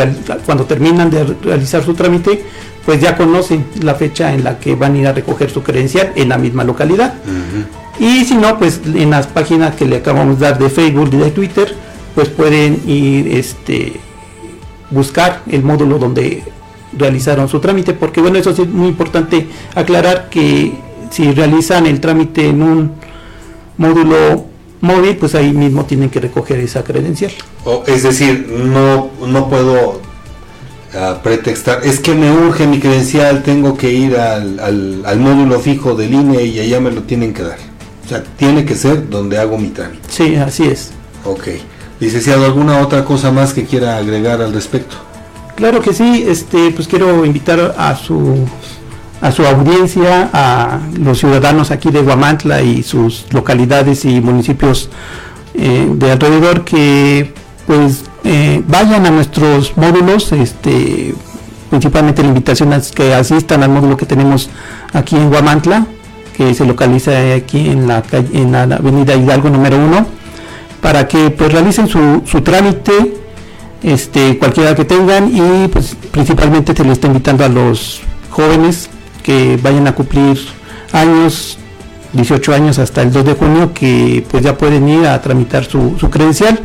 cuando 0.46 0.66
terminan 0.66 1.10
de 1.10 1.24
realizar 1.44 1.84
su 1.84 1.94
trámite, 1.94 2.44
pues 2.86 3.02
ya 3.02 3.18
conocen 3.18 3.66
la 3.82 3.96
fecha 3.96 4.34
en 4.34 4.44
la 4.44 4.60
que 4.60 4.76
van 4.76 4.96
a 4.96 4.98
ir 4.98 5.08
a 5.08 5.14
recoger 5.14 5.50
su 5.50 5.62
credencial 5.62 6.14
en 6.16 6.30
la 6.30 6.38
misma 6.38 6.64
localidad. 6.64 7.16
Y 8.00 8.26
si 8.26 8.36
no, 8.36 8.58
pues 8.58 8.82
en 8.86 9.10
las 9.10 9.28
páginas 9.28 9.76
que 9.76 9.86
le 9.86 9.98
acabamos 9.98 10.40
de 10.40 10.46
dar 10.46 10.60
de 10.60 10.70
Facebook 10.70 11.10
y 11.14 11.18
de 11.18 11.32
Twitter, 11.32 11.76
pues 12.16 12.30
pueden 12.30 12.82
ir 12.88 13.28
este 13.36 14.00
buscar 14.90 15.42
el 15.48 15.64
módulo 15.64 15.98
donde 15.98 16.44
realizaron 16.98 17.50
su 17.50 17.60
trámite, 17.60 17.94
porque 17.94 18.22
bueno, 18.22 18.38
eso 18.40 18.52
es 18.52 18.60
muy 18.68 18.88
importante 18.88 19.48
aclarar 19.76 20.30
que 20.30 20.74
si 21.12 21.32
realizan 21.32 21.86
el 21.86 22.00
trámite 22.00 22.48
en 22.50 22.62
un 22.62 22.92
módulo 23.78 24.46
móvil, 24.82 25.18
pues 25.18 25.36
ahí 25.36 25.52
mismo 25.52 25.86
tienen 25.86 26.10
que 26.10 26.20
recoger 26.20 26.60
esa 26.60 26.84
credencial. 26.84 27.32
O, 27.66 27.84
es 27.88 28.04
decir, 28.04 28.48
no, 28.50 29.10
no 29.26 29.50
puedo 29.50 30.02
ah, 30.96 31.20
pretextar, 31.24 31.82
es 31.84 32.00
que 32.00 32.14
me 32.14 32.32
urge 32.32 32.68
mi 32.68 32.80
credencial, 32.80 33.44
tengo 33.44 33.78
que 33.78 33.92
ir 33.92 34.18
al, 34.18 34.60
al, 35.06 35.20
módulo 35.20 35.60
fijo 35.60 35.96
del 35.96 36.14
INE 36.14 36.44
y 36.44 36.60
allá 36.60 36.80
me 36.80 36.92
lo 36.92 37.04
tienen 37.04 37.34
que 37.34 37.44
dar. 37.44 37.67
O 38.08 38.10
sea, 38.10 38.24
tiene 38.24 38.64
que 38.64 38.74
ser 38.76 39.10
donde 39.10 39.38
hago 39.38 39.58
mi 39.58 39.68
trámite. 39.68 40.08
Sí, 40.08 40.36
así 40.38 40.64
es. 40.64 40.92
Ok. 41.26 41.50
Licenciado, 42.00 42.46
¿alguna 42.46 42.80
otra 42.80 43.04
cosa 43.04 43.32
más 43.32 43.54
que 43.54 43.66
quiera 43.66 43.98
agregar 43.98 44.42
al 44.42 44.54
respecto? 44.54 44.96
Claro 45.58 45.82
que 45.82 45.94
sí, 45.94 46.24
este, 46.26 46.72
pues 46.72 46.88
quiero 46.88 47.26
invitar 47.26 47.76
a 47.78 47.96
su 47.98 48.48
a 49.20 49.32
su 49.32 49.46
audiencia, 49.46 50.30
a 50.32 50.80
los 50.98 51.18
ciudadanos 51.18 51.72
aquí 51.72 51.90
de 51.90 52.02
Guamantla 52.02 52.62
y 52.62 52.84
sus 52.84 53.26
localidades 53.34 54.06
y 54.06 54.22
municipios 54.22 54.90
eh, 55.56 55.90
de 55.92 56.12
alrededor 56.12 56.64
que 56.64 57.34
pues 57.66 58.04
eh, 58.24 58.62
vayan 58.68 59.06
a 59.06 59.10
nuestros 59.10 59.76
módulos, 59.76 60.32
este, 60.32 61.14
principalmente 61.70 62.22
la 62.22 62.30
invitación 62.30 62.72
es 62.74 62.92
que 62.92 63.14
asistan 63.14 63.64
al 63.64 63.72
módulo 63.72 63.98
que 63.98 64.06
tenemos 64.06 64.50
aquí 64.94 65.16
en 65.16 65.30
Guamantla, 65.30 65.88
que 66.38 66.54
se 66.54 66.66
localiza 66.66 67.34
aquí 67.34 67.68
en 67.68 67.88
la, 67.88 68.04
en 68.12 68.52
la 68.52 68.64
avenida 68.64 69.16
Hidalgo 69.16 69.50
número 69.50 69.78
1, 69.78 70.06
para 70.82 71.08
que 71.08 71.32
pues 71.32 71.52
realicen 71.52 71.88
su, 71.88 72.22
su 72.26 72.42
trámite 72.42 73.16
este, 73.82 74.38
cualquiera 74.38 74.76
que 74.76 74.86
tengan 74.86 75.36
y 75.36 75.68
pues 75.68 75.96
principalmente 76.12 76.76
se 76.76 76.84
le 76.84 76.94
está 76.94 77.08
invitando 77.08 77.44
a 77.44 77.50
los 77.50 78.02
jóvenes 78.30 78.90
que 79.24 79.60
vayan 79.62 79.88
a 79.88 79.96
cumplir 79.96 80.40
años, 80.92 81.58
18 82.14 82.54
años 82.54 82.80
hasta 82.80 83.02
el 83.02 83.12
2 83.12 83.26
de 83.26 83.34
junio, 83.34 83.74
que 83.74 84.24
pues 84.30 84.44
ya 84.44 84.58
pueden 84.58 84.88
ir 84.88 85.08
a 85.08 85.20
tramitar 85.22 85.66
su, 85.66 85.98
su 86.00 86.10
credencial, 86.10 86.60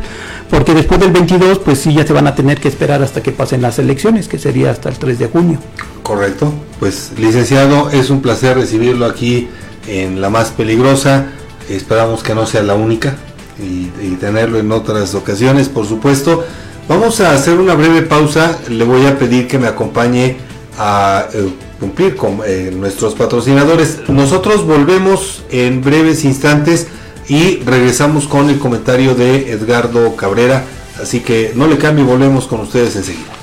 porque 0.49 0.73
después 0.73 0.99
del 0.99 1.11
22 1.11 1.59
pues 1.59 1.79
sí 1.79 1.93
ya 1.93 2.05
se 2.05 2.13
van 2.13 2.27
a 2.27 2.35
tener 2.35 2.59
que 2.59 2.67
esperar 2.67 3.01
hasta 3.01 3.21
que 3.21 3.31
pasen 3.31 3.61
las 3.61 3.79
elecciones, 3.79 4.27
que 4.27 4.37
sería 4.37 4.71
hasta 4.71 4.89
el 4.89 4.97
3 4.97 5.19
de 5.19 5.27
junio. 5.27 5.59
Correcto. 6.03 6.53
Pues 6.79 7.11
licenciado, 7.17 7.89
es 7.89 8.09
un 8.09 8.21
placer 8.21 8.57
recibirlo 8.57 9.05
aquí 9.05 9.49
en 9.87 10.21
la 10.21 10.29
más 10.29 10.51
peligrosa. 10.51 11.27
Esperamos 11.69 12.23
que 12.23 12.35
no 12.35 12.45
sea 12.45 12.63
la 12.63 12.75
única 12.75 13.15
y, 13.59 14.15
tenerlo 14.15 14.59
en 14.59 14.71
otras 14.71 15.15
ocasiones, 15.15 15.69
por 15.69 15.85
supuesto. 15.87 16.43
Vamos 16.87 17.19
a 17.21 17.31
hacer 17.31 17.57
una 17.57 17.73
breve 17.75 18.01
pausa. 18.01 18.57
Le 18.69 18.83
voy 18.83 19.05
a 19.05 19.17
pedir 19.17 19.47
que 19.47 19.57
me 19.57 19.67
acompañe 19.67 20.37
a 20.77 21.27
eh, 21.33 21.49
cumplir 21.79 22.15
con 22.15 22.39
eh, 22.45 22.71
nuestros 22.75 23.15
patrocinadores. 23.15 24.01
Nosotros 24.07 24.65
volvemos 24.65 25.43
en 25.49 25.81
breves 25.81 26.23
instantes 26.25 26.87
y 27.27 27.57
regresamos 27.59 28.27
con 28.27 28.49
el 28.49 28.59
comentario 28.59 29.15
de 29.15 29.51
Edgardo 29.51 30.15
Cabrera. 30.15 30.63
Así 31.01 31.21
que 31.21 31.53
no 31.55 31.67
le 31.67 31.77
cambie, 31.77 32.03
volvemos 32.03 32.47
con 32.47 32.61
ustedes 32.61 32.95
enseguida. 32.95 33.42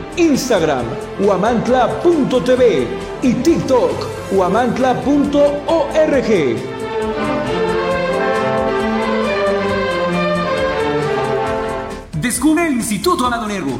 Instagram, 0.17 0.85
guamantla.tv 1.19 2.87
y 3.21 3.33
TikTok, 3.33 3.91
guamantla.org. 4.31 6.71
Descubre 12.21 12.67
el 12.67 12.75
Instituto 12.75 13.25
Amado 13.25 13.47
Nervo, 13.47 13.79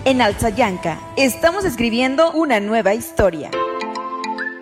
En 0.05 0.21
Alzayanca 0.23 0.99
estamos 1.17 1.65
escribiendo 1.65 2.33
una 2.33 2.59
nueva 2.61 2.95
historia. 2.95 3.51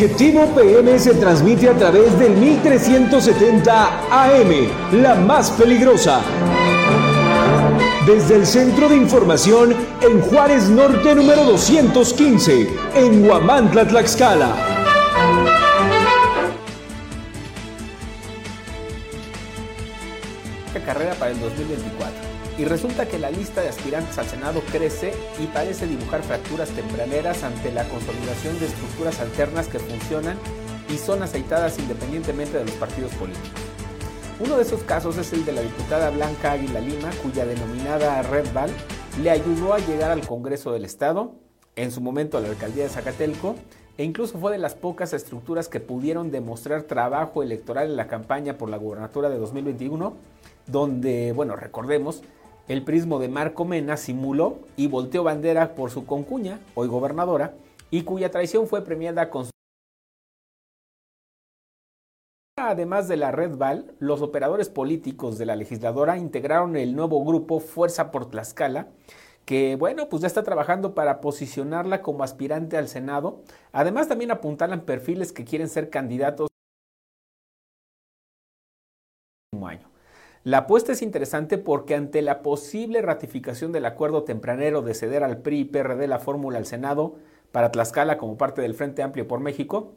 Objetivo 0.00 0.46
PM 0.54 0.96
se 0.96 1.12
transmite 1.14 1.68
a 1.68 1.74
través 1.74 2.16
del 2.20 2.30
1370 2.36 4.00
AM, 4.12 5.02
la 5.02 5.16
más 5.16 5.50
peligrosa. 5.50 6.20
Desde 8.06 8.36
el 8.36 8.46
Centro 8.46 8.88
de 8.88 8.94
Información 8.94 9.74
en 10.00 10.20
Juárez 10.20 10.68
Norte 10.68 11.16
número 11.16 11.42
215, 11.42 12.68
en 12.94 13.28
Huamantla, 13.28 13.88
Tlaxcala. 13.88 14.54
carrera 20.86 21.12
para 21.14 21.32
el 21.32 21.40
2024. 21.40 22.37
Y 22.58 22.64
resulta 22.64 23.06
que 23.06 23.20
la 23.20 23.30
lista 23.30 23.62
de 23.62 23.68
aspirantes 23.68 24.18
al 24.18 24.26
Senado 24.26 24.60
crece 24.72 25.14
y 25.40 25.46
parece 25.46 25.86
dibujar 25.86 26.22
fracturas 26.24 26.68
tempraneras 26.70 27.44
ante 27.44 27.70
la 27.70 27.88
consolidación 27.88 28.58
de 28.58 28.66
estructuras 28.66 29.20
alternas 29.20 29.68
que 29.68 29.78
funcionan 29.78 30.36
y 30.92 30.98
son 30.98 31.22
aceitadas 31.22 31.78
independientemente 31.78 32.58
de 32.58 32.64
los 32.64 32.74
partidos 32.74 33.14
políticos. 33.14 33.60
Uno 34.40 34.56
de 34.56 34.62
esos 34.62 34.82
casos 34.82 35.16
es 35.18 35.32
el 35.32 35.44
de 35.44 35.52
la 35.52 35.62
diputada 35.62 36.10
Blanca 36.10 36.52
Águila 36.52 36.80
Lima, 36.80 37.10
cuya 37.22 37.46
denominada 37.46 38.22
Red 38.22 38.52
Ball 38.52 38.70
le 39.22 39.30
ayudó 39.30 39.74
a 39.74 39.78
llegar 39.78 40.10
al 40.10 40.26
Congreso 40.26 40.72
del 40.72 40.84
Estado, 40.84 41.34
en 41.76 41.92
su 41.92 42.00
momento 42.00 42.38
a 42.38 42.40
la 42.40 42.48
alcaldía 42.48 42.84
de 42.84 42.90
Zacatelco, 42.90 43.54
e 43.96 44.04
incluso 44.04 44.38
fue 44.38 44.52
de 44.52 44.58
las 44.58 44.74
pocas 44.74 45.12
estructuras 45.12 45.68
que 45.68 45.80
pudieron 45.80 46.30
demostrar 46.30 46.84
trabajo 46.84 47.42
electoral 47.42 47.90
en 47.90 47.96
la 47.96 48.06
campaña 48.06 48.58
por 48.58 48.68
la 48.68 48.76
gubernatura 48.76 49.28
de 49.28 49.38
2021, 49.38 50.14
donde, 50.66 51.32
bueno, 51.32 51.56
recordemos, 51.56 52.22
el 52.68 52.84
prismo 52.84 53.18
de 53.18 53.28
Marco 53.28 53.64
Mena 53.64 53.96
simuló 53.96 54.58
y 54.76 54.86
volteó 54.86 55.24
bandera 55.24 55.74
por 55.74 55.90
su 55.90 56.06
concuña, 56.06 56.60
hoy 56.74 56.88
gobernadora, 56.88 57.54
y 57.90 58.02
cuya 58.02 58.30
traición 58.30 58.66
fue 58.66 58.84
premiada 58.84 59.30
con 59.30 59.46
su 59.46 59.50
Además 62.58 63.08
de 63.08 63.16
la 63.16 63.30
Red 63.30 63.56
Val, 63.56 63.94
los 63.98 64.20
operadores 64.20 64.68
políticos 64.68 65.38
de 65.38 65.46
la 65.46 65.56
legisladora 65.56 66.18
integraron 66.18 66.76
el 66.76 66.94
nuevo 66.94 67.24
grupo 67.24 67.60
Fuerza 67.60 68.10
por 68.10 68.28
Tlaxcala, 68.28 68.88
que 69.44 69.76
bueno, 69.76 70.08
pues 70.08 70.20
ya 70.22 70.26
está 70.26 70.42
trabajando 70.42 70.94
para 70.94 71.20
posicionarla 71.20 72.02
como 72.02 72.24
aspirante 72.24 72.76
al 72.76 72.88
Senado. 72.88 73.42
Además 73.72 74.08
también 74.08 74.30
apuntalan 74.32 74.82
perfiles 74.82 75.32
que 75.32 75.44
quieren 75.44 75.68
ser 75.68 75.88
candidatos 75.88 76.48
año. 79.66 79.87
La 80.48 80.60
apuesta 80.60 80.92
es 80.92 81.02
interesante 81.02 81.58
porque 81.58 81.94
ante 81.94 82.22
la 82.22 82.40
posible 82.40 83.02
ratificación 83.02 83.70
del 83.70 83.84
acuerdo 83.84 84.24
tempranero 84.24 84.80
de 84.80 84.94
ceder 84.94 85.22
al 85.22 85.42
PRI 85.42 85.58
y 85.58 85.64
PRD 85.66 86.08
la 86.08 86.20
fórmula 86.20 86.56
al 86.56 86.64
Senado 86.64 87.16
para 87.52 87.70
Tlaxcala 87.70 88.16
como 88.16 88.38
parte 88.38 88.62
del 88.62 88.72
Frente 88.72 89.02
Amplio 89.02 89.28
por 89.28 89.40
México 89.40 89.92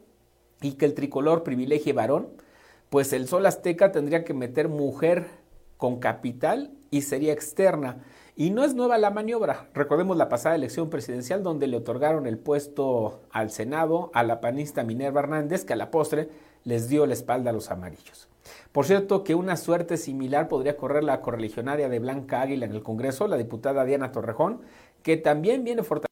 y 0.60 0.72
que 0.72 0.84
el 0.84 0.92
tricolor 0.92 1.42
privilegie 1.42 1.94
varón, 1.94 2.28
pues 2.90 3.14
el 3.14 3.28
Sol 3.28 3.46
Azteca 3.46 3.92
tendría 3.92 4.24
que 4.24 4.34
meter 4.34 4.68
mujer 4.68 5.24
con 5.78 6.00
capital 6.00 6.70
y 6.90 7.00
sería 7.00 7.32
externa. 7.32 8.04
Y 8.36 8.50
no 8.50 8.62
es 8.62 8.74
nueva 8.74 8.98
la 8.98 9.10
maniobra. 9.10 9.70
Recordemos 9.72 10.18
la 10.18 10.28
pasada 10.28 10.54
elección 10.54 10.90
presidencial 10.90 11.42
donde 11.42 11.66
le 11.66 11.78
otorgaron 11.78 12.26
el 12.26 12.36
puesto 12.36 13.22
al 13.30 13.50
Senado 13.50 14.10
a 14.12 14.22
la 14.22 14.42
panista 14.42 14.84
Minerva 14.84 15.20
Hernández, 15.20 15.64
que 15.64 15.72
a 15.72 15.76
la 15.76 15.90
postre 15.90 16.28
les 16.64 16.90
dio 16.90 17.06
la 17.06 17.14
espalda 17.14 17.48
a 17.48 17.54
los 17.54 17.70
amarillos. 17.70 18.28
Por 18.72 18.86
cierto, 18.86 19.24
que 19.24 19.34
una 19.34 19.56
suerte 19.56 19.96
similar 19.96 20.48
podría 20.48 20.76
correr 20.76 21.04
la 21.04 21.20
correligionaria 21.20 21.88
de 21.88 21.98
Blanca 21.98 22.42
Águila 22.42 22.66
en 22.66 22.72
el 22.72 22.82
Congreso, 22.82 23.28
la 23.28 23.36
diputada 23.36 23.84
Diana 23.84 24.12
Torrejón, 24.12 24.62
que 25.02 25.16
también 25.16 25.64
viene 25.64 25.82
fortaleciendo 25.82 26.08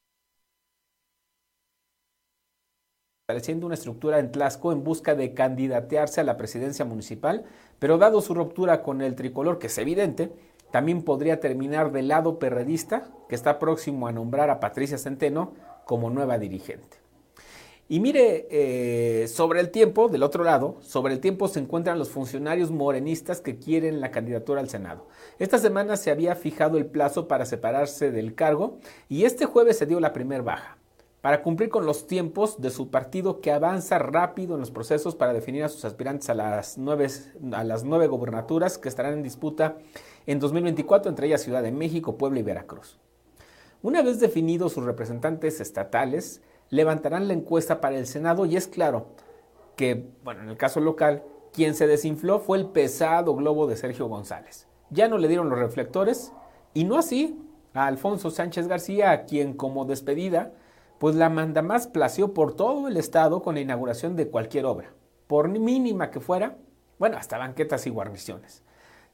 una 3.65 3.75
estructura 3.75 4.19
en 4.19 4.31
Tlasco 4.31 4.71
en 4.71 4.83
busca 4.83 5.15
de 5.15 5.33
candidatearse 5.33 6.21
a 6.21 6.23
la 6.23 6.37
presidencia 6.37 6.85
municipal, 6.85 7.45
pero 7.79 7.97
dado 7.97 8.21
su 8.21 8.33
ruptura 8.33 8.83
con 8.83 9.01
el 9.01 9.15
tricolor, 9.15 9.57
que 9.57 9.67
es 9.67 9.77
evidente, 9.77 10.31
también 10.71 11.03
podría 11.03 11.39
terminar 11.39 11.91
del 11.91 12.07
lado 12.07 12.39
perredista, 12.39 13.11
que 13.27 13.35
está 13.35 13.59
próximo 13.59 14.07
a 14.07 14.11
nombrar 14.11 14.49
a 14.49 14.59
Patricia 14.59 14.97
Centeno 14.97 15.53
como 15.85 16.09
nueva 16.09 16.39
dirigente. 16.39 17.00
Y 17.91 17.99
mire, 17.99 18.47
eh, 18.49 19.27
sobre 19.27 19.59
el 19.59 19.69
tiempo, 19.69 20.07
del 20.07 20.23
otro 20.23 20.45
lado, 20.45 20.77
sobre 20.79 21.13
el 21.13 21.19
tiempo 21.19 21.49
se 21.49 21.59
encuentran 21.59 21.99
los 21.99 22.07
funcionarios 22.07 22.71
morenistas 22.71 23.41
que 23.41 23.57
quieren 23.57 23.99
la 23.99 24.11
candidatura 24.11 24.61
al 24.61 24.69
Senado. 24.69 25.09
Esta 25.39 25.57
semana 25.57 25.97
se 25.97 26.09
había 26.09 26.35
fijado 26.35 26.77
el 26.77 26.85
plazo 26.85 27.27
para 27.27 27.45
separarse 27.45 28.09
del 28.09 28.33
cargo 28.33 28.77
y 29.09 29.25
este 29.25 29.43
jueves 29.43 29.77
se 29.77 29.87
dio 29.87 29.99
la 29.99 30.13
primera 30.13 30.41
baja 30.41 30.77
para 31.19 31.43
cumplir 31.43 31.67
con 31.67 31.85
los 31.85 32.07
tiempos 32.07 32.61
de 32.61 32.69
su 32.69 32.89
partido 32.89 33.41
que 33.41 33.51
avanza 33.51 33.99
rápido 33.99 34.53
en 34.53 34.61
los 34.61 34.71
procesos 34.71 35.15
para 35.15 35.33
definir 35.33 35.65
a 35.65 35.67
sus 35.67 35.83
aspirantes 35.83 36.29
a 36.29 36.33
las 36.33 36.77
nueve, 36.77 37.09
a 37.51 37.65
las 37.65 37.83
nueve 37.83 38.07
gobernaturas 38.07 38.77
que 38.77 38.87
estarán 38.87 39.15
en 39.15 39.23
disputa 39.23 39.75
en 40.27 40.39
2024, 40.39 41.09
entre 41.09 41.27
ellas 41.27 41.41
Ciudad 41.41 41.61
de 41.61 41.73
México, 41.73 42.17
Puebla 42.17 42.39
y 42.39 42.43
Veracruz. 42.43 42.97
Una 43.81 44.01
vez 44.01 44.21
definidos 44.21 44.71
sus 44.71 44.85
representantes 44.85 45.59
estatales, 45.59 46.41
levantarán 46.71 47.27
la 47.27 47.33
encuesta 47.33 47.79
para 47.79 47.97
el 47.97 48.07
Senado 48.07 48.47
y 48.47 48.55
es 48.55 48.67
claro 48.67 49.09
que, 49.75 50.09
bueno, 50.23 50.41
en 50.41 50.49
el 50.49 50.57
caso 50.57 50.79
local, 50.79 51.23
quien 51.53 51.75
se 51.75 51.85
desinfló 51.85 52.39
fue 52.39 52.57
el 52.57 52.65
pesado 52.65 53.35
globo 53.35 53.67
de 53.67 53.77
Sergio 53.77 54.07
González. 54.07 54.67
Ya 54.89 55.07
no 55.07 55.19
le 55.19 55.27
dieron 55.27 55.49
los 55.49 55.59
reflectores 55.59 56.33
y 56.73 56.85
no 56.85 56.97
así 56.97 57.39
a 57.73 57.85
Alfonso 57.85 58.31
Sánchez 58.31 58.67
García, 58.67 59.11
a 59.11 59.25
quien 59.25 59.53
como 59.53 59.85
despedida 59.85 60.53
pues 60.97 61.15
la 61.15 61.29
mandamás 61.29 61.87
plació 61.87 62.33
por 62.33 62.55
todo 62.55 62.87
el 62.87 62.95
estado 62.95 63.41
con 63.41 63.55
la 63.55 63.61
inauguración 63.61 64.15
de 64.15 64.27
cualquier 64.27 64.67
obra, 64.67 64.93
por 65.25 65.49
mínima 65.49 66.11
que 66.11 66.19
fuera, 66.19 66.57
bueno, 66.99 67.17
hasta 67.17 67.39
banquetas 67.39 67.87
y 67.87 67.89
guarniciones. 67.89 68.61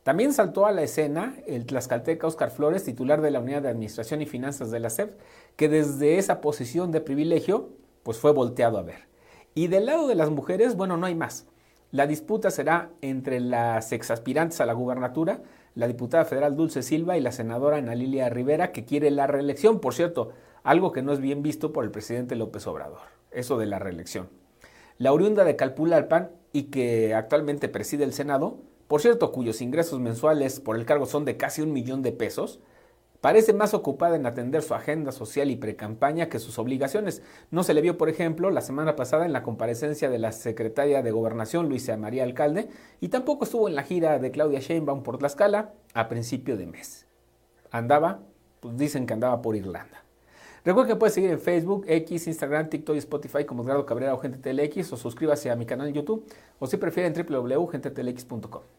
También 0.07 0.31
saltó 0.31 0.65
a 0.65 0.71
la 0.71 0.83
escena 0.83 1.35
el 1.47 1.65
tlaxcalteca 1.65 2.27
Oscar 2.27 2.49
Flores, 2.49 2.85
titular 2.85 3.19
de 3.19 3.29
la 3.29 3.41
Unidad 3.41 3.63
de 3.63 3.67
Administración 3.67 4.21
y 4.21 4.25
Finanzas 4.25 4.71
de 4.71 4.79
la 4.79 4.89
SEP, 4.89 5.19
que 5.57 5.67
desde 5.67 6.17
esa 6.17 6.39
posición 6.39 6.93
de 6.93 7.01
privilegio, 7.01 7.71
pues 8.03 8.17
fue 8.17 8.31
volteado 8.31 8.77
a 8.77 8.83
ver. 8.83 9.09
Y 9.53 9.67
del 9.67 9.85
lado 9.85 10.07
de 10.07 10.15
las 10.15 10.29
mujeres, 10.29 10.77
bueno, 10.77 10.95
no 10.95 11.07
hay 11.07 11.15
más. 11.15 11.45
La 11.91 12.07
disputa 12.07 12.51
será 12.51 12.89
entre 13.01 13.41
las 13.41 13.91
exaspirantes 13.91 14.61
a 14.61 14.65
la 14.65 14.71
gubernatura, 14.71 15.41
la 15.75 15.87
diputada 15.89 16.23
federal 16.23 16.55
Dulce 16.55 16.83
Silva 16.83 17.17
y 17.17 17.21
la 17.21 17.33
senadora 17.33 17.75
Ana 17.75 17.93
Lilia 17.93 18.29
Rivera, 18.29 18.71
que 18.71 18.85
quiere 18.85 19.11
la 19.11 19.27
reelección. 19.27 19.81
Por 19.81 19.93
cierto, 19.93 20.29
algo 20.63 20.93
que 20.93 21.01
no 21.01 21.11
es 21.11 21.19
bien 21.19 21.43
visto 21.43 21.73
por 21.73 21.83
el 21.83 21.91
presidente 21.91 22.37
López 22.37 22.65
Obrador, 22.65 23.01
eso 23.31 23.57
de 23.57 23.65
la 23.65 23.77
reelección. 23.77 24.29
La 24.99 25.11
oriunda 25.11 25.43
de 25.43 25.57
Calpulalpan 25.57 26.31
y 26.53 26.71
que 26.71 27.13
actualmente 27.13 27.67
preside 27.67 28.05
el 28.05 28.13
Senado, 28.13 28.61
por 28.87 29.01
cierto, 29.01 29.31
cuyos 29.31 29.61
ingresos 29.61 29.99
mensuales 29.99 30.59
por 30.59 30.77
el 30.77 30.85
cargo 30.85 31.05
son 31.05 31.25
de 31.25 31.37
casi 31.37 31.61
un 31.61 31.73
millón 31.73 32.03
de 32.03 32.13
pesos, 32.13 32.61
parece 33.21 33.53
más 33.53 33.73
ocupada 33.73 34.15
en 34.15 34.25
atender 34.25 34.61
su 34.61 34.73
agenda 34.73 35.11
social 35.11 35.51
y 35.51 35.57
precampaña 35.57 36.29
que 36.29 36.39
sus 36.39 36.57
obligaciones. 36.59 37.21
No 37.51 37.63
se 37.63 37.73
le 37.73 37.81
vio, 37.81 37.97
por 37.97 38.07
ejemplo, 38.09 38.49
la 38.49 38.61
semana 38.61 38.95
pasada 38.95 39.25
en 39.25 39.33
la 39.33 39.43
comparecencia 39.43 40.09
de 40.09 40.19
la 40.19 40.31
secretaria 40.31 41.01
de 41.01 41.11
Gobernación, 41.11 41.67
Luisa 41.67 41.97
María 41.97 42.23
Alcalde, 42.23 42.69
y 43.01 43.09
tampoco 43.09 43.43
estuvo 43.43 43.67
en 43.67 43.75
la 43.75 43.83
gira 43.83 44.19
de 44.19 44.31
Claudia 44.31 44.59
Sheinbaum 44.59 45.03
por 45.03 45.17
Tlaxcala 45.17 45.73
a 45.93 46.07
principio 46.07 46.55
de 46.55 46.67
mes. 46.67 47.07
Andaba, 47.71 48.21
pues 48.61 48.77
dicen 48.77 49.05
que 49.05 49.13
andaba 49.13 49.41
por 49.41 49.55
Irlanda. 49.55 50.03
Recuerda 50.63 50.89
que 50.89 50.95
puedes 50.97 51.13
seguir 51.13 51.31
en 51.31 51.39
Facebook, 51.39 51.85
X, 51.87 52.27
Instagram, 52.27 52.69
TikTok 52.69 52.95
y 52.95 52.99
Spotify 52.99 53.45
como 53.45 53.63
Edgardo 53.63 53.85
Cabrera 53.85 54.13
o 54.13 54.17
Gente 54.17 54.37
TLX 54.37 54.93
o 54.93 54.97
suscríbase 54.97 55.49
a 55.49 55.55
mi 55.55 55.65
canal 55.65 55.87
en 55.87 55.93
YouTube 55.93 56.25
o 56.59 56.67
si 56.67 56.77
prefieren 56.77 57.13
www.gentetlx.com. 57.13 58.76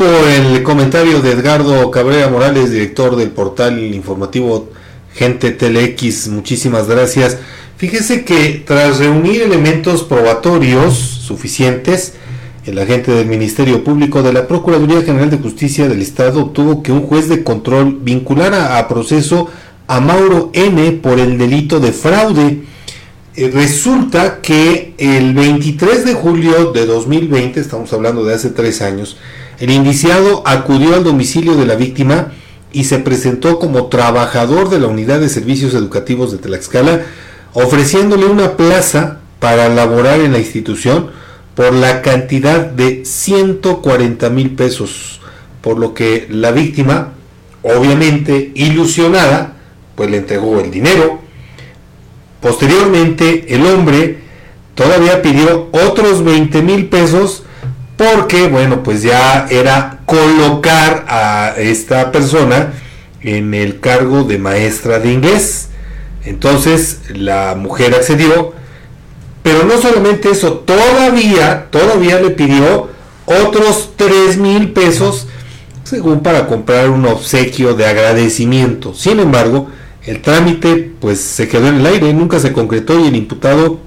El 0.00 0.62
comentario 0.62 1.20
de 1.20 1.32
Edgardo 1.32 1.90
Cabrera 1.90 2.30
Morales, 2.30 2.70
director 2.70 3.16
del 3.16 3.32
portal 3.32 3.78
informativo 3.78 4.70
Gente 5.12 5.50
TLX, 5.50 6.28
muchísimas 6.28 6.88
gracias. 6.88 7.36
Fíjese 7.76 8.24
que 8.24 8.64
tras 8.66 8.98
reunir 8.98 9.42
elementos 9.42 10.02
probatorios 10.04 10.94
suficientes, 10.96 12.14
el 12.64 12.78
agente 12.78 13.12
del 13.12 13.26
Ministerio 13.26 13.84
Público 13.84 14.22
de 14.22 14.32
la 14.32 14.48
Procuraduría 14.48 15.02
General 15.02 15.28
de 15.28 15.36
Justicia 15.36 15.86
del 15.86 16.00
Estado 16.00 16.44
obtuvo 16.44 16.82
que 16.82 16.92
un 16.92 17.02
juez 17.02 17.28
de 17.28 17.44
control 17.44 17.98
vinculara 18.00 18.78
a 18.78 18.88
proceso 18.88 19.50
a 19.86 20.00
Mauro 20.00 20.50
N 20.54 20.92
por 20.92 21.20
el 21.20 21.36
delito 21.36 21.78
de 21.78 21.92
fraude. 21.92 22.62
Eh, 23.36 23.50
resulta 23.52 24.40
que 24.40 24.94
el 24.96 25.34
23 25.34 26.06
de 26.06 26.14
julio 26.14 26.72
de 26.72 26.86
2020, 26.86 27.60
estamos 27.60 27.92
hablando 27.92 28.24
de 28.24 28.34
hace 28.34 28.48
tres 28.48 28.80
años, 28.80 29.18
el 29.60 29.70
indiciado 29.70 30.42
acudió 30.46 30.94
al 30.94 31.04
domicilio 31.04 31.54
de 31.54 31.66
la 31.66 31.76
víctima 31.76 32.32
y 32.72 32.84
se 32.84 32.98
presentó 32.98 33.58
como 33.58 33.86
trabajador 33.86 34.70
de 34.70 34.80
la 34.80 34.86
Unidad 34.86 35.20
de 35.20 35.28
Servicios 35.28 35.74
Educativos 35.74 36.32
de 36.32 36.38
Tlaxcala, 36.38 37.02
ofreciéndole 37.52 38.24
una 38.24 38.56
plaza 38.56 39.18
para 39.38 39.68
laborar 39.68 40.20
en 40.20 40.32
la 40.32 40.38
institución 40.38 41.10
por 41.54 41.74
la 41.74 42.00
cantidad 42.00 42.60
de 42.60 43.04
140 43.04 44.30
mil 44.30 44.50
pesos, 44.54 45.20
por 45.60 45.78
lo 45.78 45.92
que 45.92 46.26
la 46.30 46.52
víctima, 46.52 47.12
obviamente 47.62 48.52
ilusionada, 48.54 49.56
pues 49.94 50.10
le 50.10 50.18
entregó 50.18 50.58
el 50.60 50.70
dinero. 50.70 51.20
Posteriormente 52.40 53.54
el 53.54 53.66
hombre 53.66 54.20
todavía 54.74 55.20
pidió 55.20 55.68
otros 55.72 56.24
20 56.24 56.62
mil 56.62 56.86
pesos 56.86 57.42
porque, 58.00 58.48
bueno, 58.48 58.82
pues 58.82 59.02
ya 59.02 59.46
era 59.50 59.98
colocar 60.06 61.04
a 61.06 61.52
esta 61.58 62.10
persona 62.10 62.72
en 63.20 63.52
el 63.52 63.78
cargo 63.78 64.24
de 64.24 64.38
maestra 64.38 64.98
de 64.98 65.12
inglés. 65.12 65.68
Entonces 66.24 67.00
la 67.14 67.54
mujer 67.56 67.94
accedió, 67.94 68.54
pero 69.42 69.64
no 69.64 69.76
solamente 69.76 70.30
eso, 70.30 70.60
todavía, 70.60 71.66
todavía 71.70 72.18
le 72.22 72.30
pidió 72.30 72.88
otros 73.26 73.90
3 73.96 74.38
mil 74.38 74.72
pesos, 74.72 75.26
según 75.84 76.22
para 76.22 76.46
comprar 76.46 76.88
un 76.88 77.04
obsequio 77.04 77.74
de 77.74 77.84
agradecimiento. 77.84 78.94
Sin 78.94 79.20
embargo, 79.20 79.68
el 80.06 80.22
trámite 80.22 80.90
pues 81.00 81.20
se 81.20 81.48
quedó 81.48 81.68
en 81.68 81.74
el 81.74 81.86
aire, 81.86 82.14
nunca 82.14 82.40
se 82.40 82.54
concretó 82.54 82.98
y 82.98 83.08
el 83.08 83.16
imputado 83.16 83.78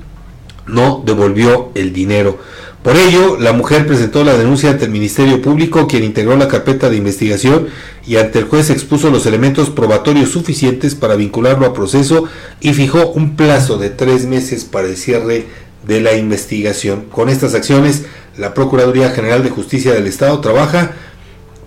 no 0.68 1.02
devolvió 1.04 1.72
el 1.74 1.94
dinero. 1.94 2.38
Por 2.84 2.98
ello, 2.98 3.38
la 3.40 3.54
mujer 3.54 3.88
presentó 3.88 4.26
la 4.26 4.38
denuncia 4.38 4.70
ante 4.70 4.84
el 4.84 4.92
Ministerio 4.92 5.42
Público, 5.42 5.88
quien 5.88 6.04
integró 6.04 6.36
la 6.36 6.50
carpeta 6.50 6.90
de 6.90 6.98
investigación 6.98 7.68
y 8.06 8.18
ante 8.18 8.40
el 8.40 8.46
juez 8.46 8.70
expuso 8.70 9.10
los 9.10 9.26
elementos 9.26 9.70
probatorios 9.70 10.32
suficientes 10.32 10.94
para 10.94 11.16
vincularlo 11.16 11.66
a 11.66 11.74
proceso 11.74 12.26
y 12.60 12.74
fijó 12.74 13.08
un 13.12 13.38
plazo 13.38 13.78
de 13.78 13.90
tres 13.90 14.26
meses 14.26 14.66
para 14.66 14.90
el 14.90 14.98
cierre 14.98 15.46
de 15.88 16.02
la 16.02 16.14
investigación. 16.16 17.06
Con 17.10 17.30
estas 17.30 17.56
acciones, 17.56 18.04
la 18.38 18.54
Procuraduría 18.54 19.12
General 19.12 19.44
de 19.44 19.50
Justicia 19.50 19.94
del 19.94 20.08
Estado 20.08 20.42
trabaja 20.42 20.92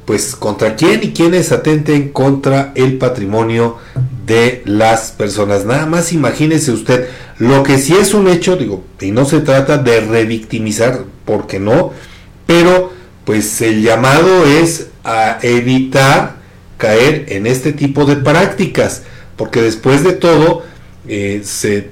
pues 0.07 0.37
contra 0.37 0.77
quién 0.77 1.01
y 1.03 1.13
quiénes 1.13 1.53
atenten 1.53 2.11
contra 2.11 2.73
el 2.77 2.97
patrimonio 2.97 3.77
de 4.25 4.63
las 4.65 5.11
personas. 5.11 5.67
Nada 5.67 5.85
más 5.87 6.13
imagínese 6.13 6.71
usted, 6.73 7.09
lo 7.39 7.63
que 7.65 7.77
sí 7.79 7.95
es 7.95 8.15
un 8.15 8.29
hecho, 8.29 8.57
digo, 8.57 8.85
y 9.01 9.11
no 9.11 9.25
se 9.25 9.41
trata 9.41 9.79
de 9.79 10.01
revictimizar, 10.01 11.01
porque 11.25 11.59
no, 11.59 11.93
pero 12.47 12.93
pues 13.25 13.61
el 13.61 13.83
llamado 13.83 14.47
es 14.47 14.87
a 15.03 15.39
evitar 15.43 16.37
caer 16.79 17.27
en 17.29 17.47
este 17.47 17.73
tipo 17.73 18.05
de 18.05 18.17
prácticas, 18.17 19.03
porque 19.37 19.61
después 19.61 20.05
de 20.05 20.13
todo 20.13 20.63
eh, 21.09 21.43
se, 21.45 21.91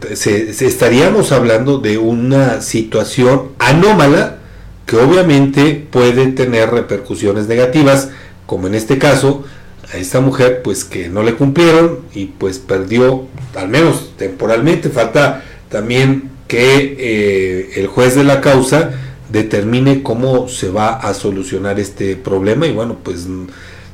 estaríamos 0.67 1.33
hablando 1.33 1.79
de 1.79 1.99
una 1.99 2.61
situación 2.61 3.51
anómala 3.59 4.39
que 4.87 4.97
obviamente 4.97 5.87
puede 5.91 6.27
tener 6.29 6.71
repercusiones 6.71 7.49
negativas, 7.49 8.11
como 8.47 8.67
en 8.67 8.75
este 8.75 8.99
caso 8.99 9.45
a 9.93 9.97
esta 9.97 10.21
mujer 10.21 10.63
pues 10.63 10.85
que 10.85 11.09
no 11.09 11.23
le 11.23 11.35
cumplieron 11.35 12.01
y 12.15 12.27
pues 12.27 12.59
perdió 12.59 13.27
al 13.55 13.69
menos 13.69 14.13
temporalmente, 14.17 14.91
falta 14.91 15.45
también 15.69 16.31
que 16.49 16.97
eh, 16.99 17.71
el 17.77 17.87
juez 17.87 18.15
de 18.15 18.25
la 18.25 18.41
causa 18.41 18.93
determine 19.31 20.03
cómo 20.03 20.49
se 20.49 20.71
va 20.71 20.95
a 20.95 21.15
solucionar 21.15 21.81
este 21.81 22.17
problema 22.17 22.67
y 22.67 22.73
bueno 22.73 22.99
pues 23.03 23.27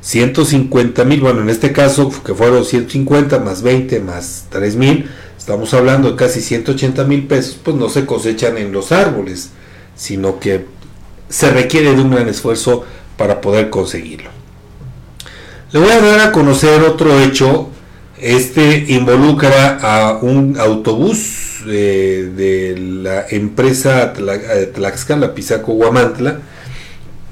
150 0.01 1.03
mil, 1.05 1.21
bueno 1.21 1.41
en 1.41 1.49
este 1.49 1.71
caso 1.71 2.11
que 2.23 2.33
fueron 2.33 2.65
150 2.65 3.39
más 3.39 3.61
20 3.61 3.99
más 4.01 4.45
3 4.49 4.75
mil, 4.75 5.09
estamos 5.37 5.73
hablando 5.73 6.11
de 6.11 6.15
casi 6.17 6.41
180 6.41 7.03
mil 7.05 7.27
pesos, 7.27 7.57
pues 7.63 7.75
no 7.77 7.89
se 7.89 8.05
cosechan 8.05 8.57
en 8.57 8.71
los 8.71 8.91
árboles, 8.91 9.51
sino 9.95 10.39
que 10.39 10.65
se 11.31 11.49
requiere 11.49 11.95
de 11.95 12.01
un 12.01 12.11
gran 12.11 12.27
esfuerzo 12.27 12.85
para 13.17 13.41
poder 13.41 13.69
conseguirlo. 13.69 14.29
Le 15.71 15.79
voy 15.79 15.89
a 15.89 16.01
dar 16.01 16.19
a 16.19 16.31
conocer 16.31 16.83
otro 16.83 17.19
hecho, 17.19 17.69
este 18.19 18.85
involucra 18.89 19.79
a 19.81 20.17
un 20.17 20.59
autobús 20.59 21.63
de, 21.65 22.75
la 22.77 23.25
empresa 23.29 24.13
eh, 24.13 24.71
Tlaxcala 24.73 25.33
Pisaco 25.33 25.73
Guamantla, 25.73 26.39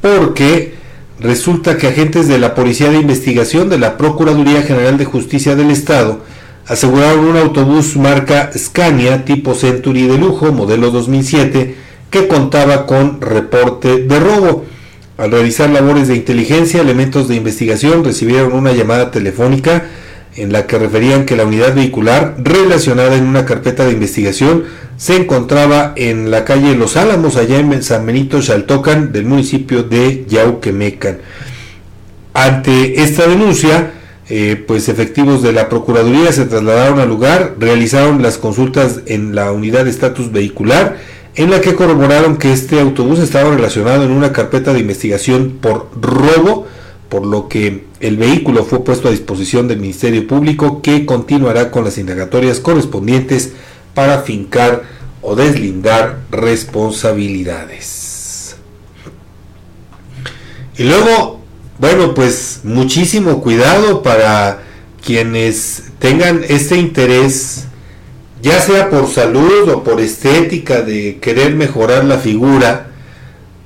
porque 0.02 0.76
resulta 1.20 1.78
que 1.78 1.88
agentes 1.88 2.28
de 2.28 2.40
la 2.40 2.56
Policía 2.56 2.90
de 2.90 3.00
Investigación 3.00 3.70
de 3.70 3.78
la 3.78 3.98
Procuraduría 3.98 4.62
General 4.62 4.98
de 4.98 5.06
Justicia 5.06 5.56
del 5.56 5.70
Estado 5.70 6.22
aseguraron 6.66 7.26
un 7.26 7.36
autobús 7.38 7.98
marca 7.98 8.52
Scania 8.58 9.26
tipo 9.26 9.56
Century 9.56 10.08
de 10.08 10.18
lujo, 10.18 10.54
modelo 10.54 10.92
2007, 10.92 11.89
que 12.10 12.28
contaba 12.28 12.86
con 12.86 13.22
reporte 13.22 14.04
de 14.04 14.20
robo. 14.20 14.66
Al 15.18 15.32
realizar 15.32 15.70
labores 15.70 16.08
de 16.08 16.16
inteligencia, 16.16 16.82
elementos 16.82 17.28
de 17.28 17.36
investigación 17.36 18.04
recibieron 18.04 18.54
una 18.54 18.72
llamada 18.72 19.12
telefónica 19.12 19.86
en 20.36 20.54
la 20.54 20.66
que 20.66 20.78
referían 20.78 21.26
que 21.26 21.36
la 21.36 21.46
unidad 21.46 21.76
vehicular 21.76 22.36
relacionada 22.38 23.16
en 23.16 23.26
una 23.26 23.46
carpeta 23.46 23.86
de 23.86 23.92
investigación 23.92 24.64
se 24.96 25.16
encontraba 25.16 25.94
en 25.96 26.32
la 26.32 26.46
calle 26.46 26.76
Los 26.76 26.98
Álamos, 26.98 27.36
allá 27.36 27.60
en 27.60 27.84
San 27.84 28.06
Benito 28.06 28.42
Xaltocan, 28.42 29.12
del 29.12 29.26
municipio 29.26 29.84
de 29.84 30.26
Yauquemecan. 30.28 31.20
Ante 32.34 33.02
esta 33.02 33.28
denuncia, 33.28 33.92
eh, 34.30 34.64
pues 34.68 34.90
efectivos 34.90 35.42
de 35.42 35.54
la 35.54 35.70
Procuraduría 35.70 36.32
se 36.32 36.46
trasladaron 36.46 37.00
al 37.00 37.10
lugar, 37.10 37.56
realizaron 37.60 38.22
las 38.22 38.38
consultas 38.38 39.02
en 39.08 39.36
la 39.36 39.52
unidad 39.52 39.86
de 39.86 39.90
estatus 39.90 40.32
vehicular, 40.32 40.98
en 41.36 41.52
la 41.52 41.62
que 41.62 41.76
corroboraron 41.76 42.38
que 42.38 42.52
este 42.52 42.80
autobús 42.80 43.20
estaba 43.20 43.56
relacionado 43.56 44.04
en 44.04 44.12
una 44.12 44.34
carpeta 44.34 44.74
de 44.74 44.80
investigación 44.80 45.60
por 45.62 45.90
robo, 46.00 46.68
por 47.10 47.26
lo 47.26 47.48
que 47.48 47.86
el 48.00 48.18
vehículo 48.18 48.64
fue 48.64 48.84
puesto 48.84 49.08
a 49.08 49.12
disposición 49.12 49.68
del 49.68 49.80
Ministerio 49.80 50.28
Público 50.28 50.82
que 50.82 51.06
continuará 51.06 51.72
con 51.72 51.84
las 51.84 51.98
indagatorias 51.98 52.60
correspondientes 52.60 53.54
para 53.94 54.22
fincar 54.22 54.84
o 55.22 55.36
deslindar 55.36 56.20
responsabilidades. 56.32 58.56
Y 60.78 60.84
luego, 60.84 61.42
bueno, 61.78 62.14
pues 62.14 62.62
muchísimo 62.64 63.42
cuidado 63.42 64.02
para 64.02 64.64
quienes 65.06 65.84
tengan 66.00 66.42
este 66.48 66.78
interés, 66.78 67.66
ya 68.42 68.60
sea 68.62 68.90
por 68.90 69.08
salud 69.08 69.70
o 69.70 69.84
por 69.84 70.00
estética 70.00 70.82
de 70.82 71.18
querer 71.20 71.56
mejorar 71.56 72.06
la 72.06 72.18
figura, 72.18 72.88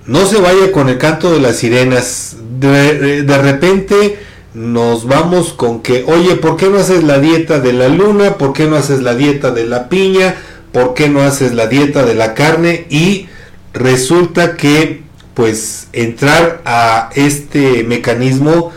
no 0.05 0.25
se 0.25 0.41
vaya 0.41 0.71
con 0.71 0.89
el 0.89 0.97
canto 0.97 1.31
de 1.31 1.39
las 1.39 1.57
sirenas. 1.57 2.38
De, 2.59 3.23
repente 3.41 4.17
nos 4.53 5.05
vamos 5.05 5.53
con 5.53 5.81
que, 5.81 6.03
oye, 6.07 6.36
¿por 6.36 6.57
qué 6.57 6.69
no 6.69 6.77
haces 6.77 7.03
la 7.03 7.19
dieta 7.19 7.59
de 7.59 7.73
la 7.73 7.89
luna? 7.89 8.38
¿Por 8.38 8.53
qué 8.53 8.65
no 8.65 8.75
haces 8.75 9.01
la 9.01 9.15
dieta 9.15 9.51
de 9.51 9.65
la 9.65 9.89
piña? 9.89 10.36
¿Por 10.71 10.93
qué 10.93 11.09
no 11.09 11.21
haces 11.21 11.53
la 11.53 11.67
dieta 11.67 12.03
de 12.03 12.15
la 12.15 12.33
carne? 12.33 12.86
Y 12.89 13.27
resulta 13.73 14.55
que, 14.55 15.03
pues, 15.33 15.88
entrar 15.93 16.62
a 16.65 17.09
este 17.15 17.83
mecanismo 17.83 18.71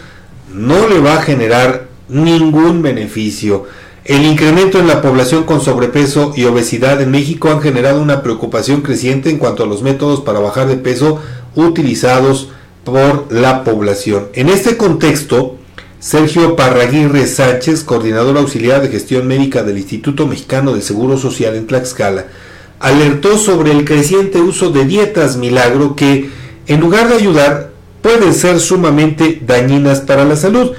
no 0.52 0.88
le 0.88 1.00
va 1.00 1.18
a 1.18 1.22
generar 1.22 1.86
ningún 2.08 2.82
beneficio. 2.82 3.66
El 4.06 4.24
incremento 4.24 4.78
en 4.78 4.86
la 4.86 5.02
población 5.02 5.42
con 5.42 5.60
sobrepeso 5.60 6.32
y 6.36 6.44
obesidad 6.44 7.02
en 7.02 7.10
México 7.10 7.50
han 7.50 7.60
generado 7.60 8.00
una 8.00 8.22
preocupación 8.22 8.82
creciente 8.82 9.30
en 9.30 9.38
cuanto 9.38 9.64
a 9.64 9.66
los 9.66 9.82
métodos 9.82 10.20
para 10.20 10.38
bajar 10.38 10.68
de 10.68 10.76
peso 10.76 11.20
utilizados 11.56 12.50
por 12.84 13.26
la 13.32 13.64
población. 13.64 14.28
En 14.34 14.48
este 14.48 14.76
contexto, 14.76 15.56
Sergio 15.98 16.54
Parraguirre 16.54 17.26
Sánchez, 17.26 17.82
coordinador 17.82 18.38
auxiliar 18.38 18.80
de 18.80 18.90
gestión 18.90 19.26
médica 19.26 19.64
del 19.64 19.78
Instituto 19.78 20.28
Mexicano 20.28 20.72
de 20.72 20.82
Seguro 20.82 21.18
Social 21.18 21.56
en 21.56 21.66
Tlaxcala, 21.66 22.26
alertó 22.78 23.38
sobre 23.38 23.72
el 23.72 23.84
creciente 23.84 24.40
uso 24.40 24.70
de 24.70 24.84
dietas 24.84 25.36
milagro 25.36 25.96
que, 25.96 26.30
en 26.68 26.78
lugar 26.78 27.08
de 27.08 27.16
ayudar, 27.16 27.72
pueden 28.02 28.34
ser 28.34 28.60
sumamente 28.60 29.42
dañinas 29.44 30.00
para 30.00 30.24
la 30.24 30.36
salud. 30.36 30.76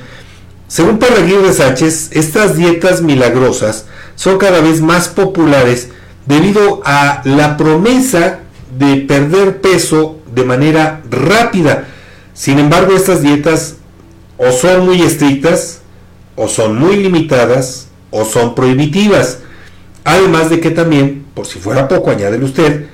Según 0.68 1.00
Parraguirre 1.00 1.54
Sánchez, 1.54 2.10
estas 2.12 2.58
dietas 2.58 3.02
milagrosas 3.02 3.86
son 4.16 4.38
cada 4.38 4.60
vez 4.60 4.82
más 4.82 5.08
populares 5.08 5.90
debido 6.26 6.82
a 6.84 7.22
la 7.24 7.56
promesa 7.56 8.40
de 8.78 8.98
perder 8.98 9.62
peso 9.62 10.20
de 10.36 10.44
manera 10.44 11.02
rápida. 11.10 11.88
Sin 12.34 12.60
embargo, 12.60 12.94
estas 12.96 13.22
dietas 13.22 13.76
o 14.38 14.52
son 14.52 14.86
muy 14.86 15.02
estrictas, 15.02 15.80
o 16.36 16.50
son 16.50 16.78
muy 16.78 16.98
limitadas, 16.98 17.88
o 18.12 18.26
son 18.26 18.54
prohibitivas. 18.54 19.40
Además 20.04 20.50
de 20.50 20.60
que 20.60 20.72
también, 20.72 21.26
por 21.34 21.48
si 21.48 21.60
fuera 21.60 21.88
poco, 21.88 22.12
añádele 22.12 22.44
usted, 22.44 22.88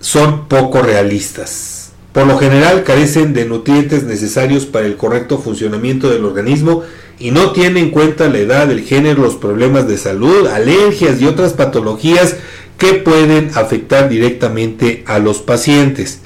son 0.00 0.48
poco 0.48 0.82
realistas. 0.82 1.92
Por 2.12 2.26
lo 2.26 2.38
general 2.38 2.82
carecen 2.82 3.32
de 3.32 3.44
nutrientes 3.44 4.02
necesarios 4.02 4.66
para 4.66 4.86
el 4.86 4.96
correcto 4.96 5.38
funcionamiento 5.38 6.10
del 6.10 6.24
organismo 6.24 6.82
y 7.20 7.30
no 7.32 7.52
tiene 7.52 7.80
en 7.80 7.90
cuenta 7.90 8.28
la 8.28 8.38
edad, 8.38 8.70
el 8.70 8.82
género, 8.82 9.22
los 9.22 9.36
problemas 9.36 9.86
de 9.86 9.98
salud, 9.98 10.46
alergias 10.46 11.20
y 11.20 11.26
otras 11.26 11.52
patologías 11.52 12.36
que 12.78 12.94
pueden 12.94 13.50
afectar 13.54 14.08
directamente 14.08 15.04
a 15.06 15.18
los 15.18 15.40
pacientes. 15.40 16.22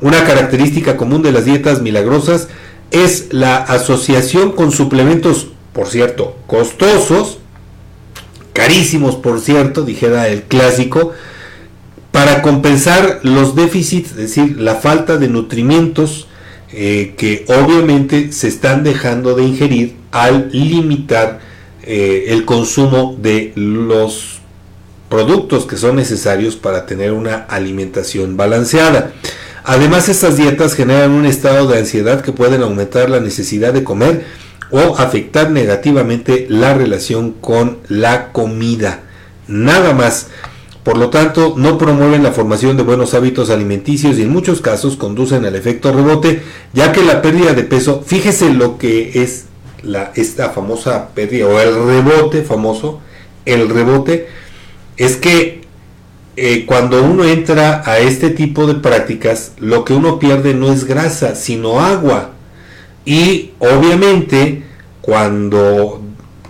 Una 0.00 0.24
característica 0.24 0.96
común 0.96 1.22
de 1.22 1.30
las 1.30 1.44
dietas 1.44 1.80
milagrosas 1.80 2.48
es 2.90 3.28
la 3.30 3.56
asociación 3.56 4.50
con 4.50 4.72
suplementos, 4.72 5.46
por 5.72 5.86
cierto, 5.86 6.36
costosos, 6.48 7.38
carísimos, 8.52 9.14
por 9.14 9.40
cierto, 9.40 9.82
dijera 9.82 10.26
el 10.26 10.42
clásico, 10.42 11.12
para 12.10 12.42
compensar 12.42 13.20
los 13.22 13.54
déficits, 13.54 14.10
es 14.10 14.16
decir, 14.16 14.60
la 14.60 14.74
falta 14.74 15.18
de 15.18 15.28
nutrimientos 15.28 16.26
eh, 16.72 17.14
que 17.16 17.44
obviamente 17.48 18.32
se 18.32 18.48
están 18.48 18.82
dejando 18.82 19.34
de 19.34 19.44
ingerir 19.44 19.94
al 20.10 20.50
limitar 20.52 21.40
eh, 21.82 22.26
el 22.28 22.44
consumo 22.44 23.16
de 23.20 23.52
los 23.56 24.40
productos 25.08 25.66
que 25.66 25.76
son 25.76 25.96
necesarios 25.96 26.56
para 26.56 26.86
tener 26.86 27.12
una 27.12 27.34
alimentación 27.48 28.36
balanceada. 28.36 29.12
Además, 29.64 30.08
estas 30.08 30.36
dietas 30.36 30.74
generan 30.74 31.10
un 31.10 31.26
estado 31.26 31.68
de 31.68 31.78
ansiedad 31.78 32.22
que 32.22 32.32
pueden 32.32 32.62
aumentar 32.62 33.10
la 33.10 33.20
necesidad 33.20 33.72
de 33.72 33.84
comer 33.84 34.24
o 34.70 34.96
afectar 34.96 35.50
negativamente 35.50 36.46
la 36.48 36.72
relación 36.72 37.32
con 37.32 37.78
la 37.88 38.32
comida. 38.32 39.00
Nada 39.46 39.92
más. 39.92 40.28
Por 40.82 40.98
lo 40.98 41.10
tanto, 41.10 41.54
no 41.56 41.78
promueven 41.78 42.24
la 42.24 42.32
formación 42.32 42.76
de 42.76 42.82
buenos 42.82 43.14
hábitos 43.14 43.50
alimenticios 43.50 44.18
y 44.18 44.22
en 44.22 44.32
muchos 44.32 44.60
casos 44.60 44.96
conducen 44.96 45.44
al 45.44 45.54
efecto 45.54 45.92
rebote, 45.92 46.42
ya 46.72 46.90
que 46.90 47.04
la 47.04 47.22
pérdida 47.22 47.52
de 47.52 47.62
peso, 47.62 48.02
fíjese 48.04 48.52
lo 48.52 48.78
que 48.78 49.22
es 49.22 49.44
la, 49.82 50.10
esta 50.16 50.50
famosa 50.50 51.10
pérdida 51.14 51.46
o 51.46 51.60
el 51.60 51.74
rebote 51.86 52.42
famoso, 52.42 53.00
el 53.44 53.68
rebote, 53.68 54.26
es 54.96 55.16
que 55.16 55.62
eh, 56.36 56.64
cuando 56.66 57.02
uno 57.02 57.24
entra 57.24 57.82
a 57.84 57.98
este 57.98 58.30
tipo 58.30 58.66
de 58.66 58.74
prácticas, 58.74 59.52
lo 59.58 59.84
que 59.84 59.94
uno 59.94 60.18
pierde 60.18 60.52
no 60.52 60.72
es 60.72 60.84
grasa, 60.84 61.36
sino 61.36 61.80
agua. 61.80 62.30
Y 63.04 63.52
obviamente, 63.58 64.64
cuando 65.00 66.00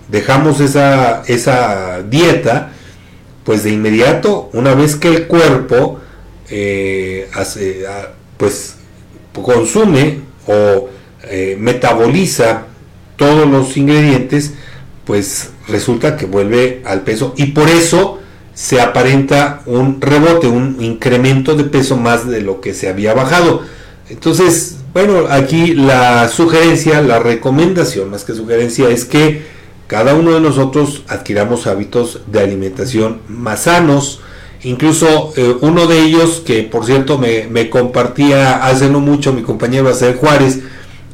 dejamos 0.08 0.60
esa, 0.60 1.22
esa 1.26 2.02
dieta, 2.02 2.71
pues 3.44 3.64
de 3.64 3.70
inmediato, 3.70 4.50
una 4.52 4.74
vez 4.74 4.96
que 4.96 5.08
el 5.08 5.26
cuerpo 5.26 6.00
eh, 6.50 7.28
hace, 7.34 7.84
pues 8.36 8.76
consume 9.32 10.20
o 10.46 10.88
eh, 11.24 11.56
metaboliza 11.58 12.66
todos 13.16 13.48
los 13.48 13.76
ingredientes, 13.76 14.52
pues 15.04 15.50
resulta 15.68 16.16
que 16.16 16.26
vuelve 16.26 16.82
al 16.84 17.02
peso 17.02 17.34
y 17.36 17.46
por 17.46 17.68
eso 17.68 18.18
se 18.54 18.80
aparenta 18.80 19.62
un 19.66 20.00
rebote, 20.00 20.46
un 20.46 20.76
incremento 20.80 21.54
de 21.54 21.64
peso 21.64 21.96
más 21.96 22.28
de 22.28 22.42
lo 22.42 22.60
que 22.60 22.74
se 22.74 22.88
había 22.88 23.14
bajado. 23.14 23.62
Entonces, 24.10 24.76
bueno, 24.92 25.26
aquí 25.30 25.74
la 25.74 26.28
sugerencia, 26.28 27.00
la 27.00 27.18
recomendación 27.18 28.10
más 28.10 28.24
que 28.24 28.34
sugerencia 28.34 28.90
es 28.90 29.04
que 29.04 29.42
cada 29.92 30.14
uno 30.14 30.32
de 30.32 30.40
nosotros 30.40 31.02
adquiramos 31.06 31.66
hábitos 31.66 32.20
de 32.26 32.40
alimentación 32.40 33.20
más 33.28 33.64
sanos. 33.64 34.20
Incluso 34.62 35.34
eh, 35.36 35.54
uno 35.60 35.86
de 35.86 36.00
ellos, 36.00 36.42
que 36.46 36.62
por 36.62 36.86
cierto 36.86 37.18
me, 37.18 37.46
me, 37.48 37.68
compartía 37.68 38.64
hace 38.64 38.88
no 38.88 39.00
mucho 39.00 39.34
mi 39.34 39.42
compañero 39.42 39.90
Acer 39.90 40.16
Juárez, 40.16 40.60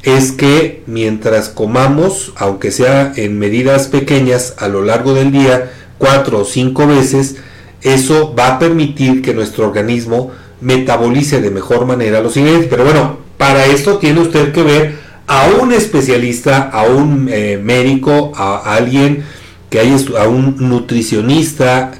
es 0.03 0.31
que 0.31 0.81
mientras 0.87 1.49
comamos, 1.49 2.31
aunque 2.37 2.71
sea 2.71 3.11
en 3.17 3.37
medidas 3.37 3.87
pequeñas 3.87 4.53
a 4.59 4.69
lo 4.69 4.81
largo 4.81 5.13
del 5.13 5.33
día, 5.33 5.73
cuatro 5.97 6.39
o 6.39 6.45
cinco 6.45 6.87
veces, 6.87 7.35
eso 7.81 8.33
va 8.33 8.47
a 8.47 8.59
permitir 8.59 9.21
que 9.21 9.33
nuestro 9.33 9.67
organismo 9.67 10.31
metabolice 10.61 11.41
de 11.41 11.51
mejor 11.51 11.85
manera 11.85 12.21
los 12.21 12.37
ingredientes. 12.37 12.69
Pero 12.69 12.85
bueno, 12.85 13.17
para 13.37 13.65
esto 13.65 13.97
tiene 13.97 14.21
usted 14.21 14.53
que 14.53 14.63
ver 14.63 15.08
a 15.29 15.47
un 15.61 15.71
especialista, 15.71 16.71
a 16.73 16.85
un 16.85 17.29
eh, 17.31 17.59
médico, 17.63 18.31
a, 18.35 18.73
alguien 18.73 19.23
que 19.69 19.79
haya, 19.79 19.95
a 20.19 20.27
un 20.27 20.55
nutricionista 20.57 21.91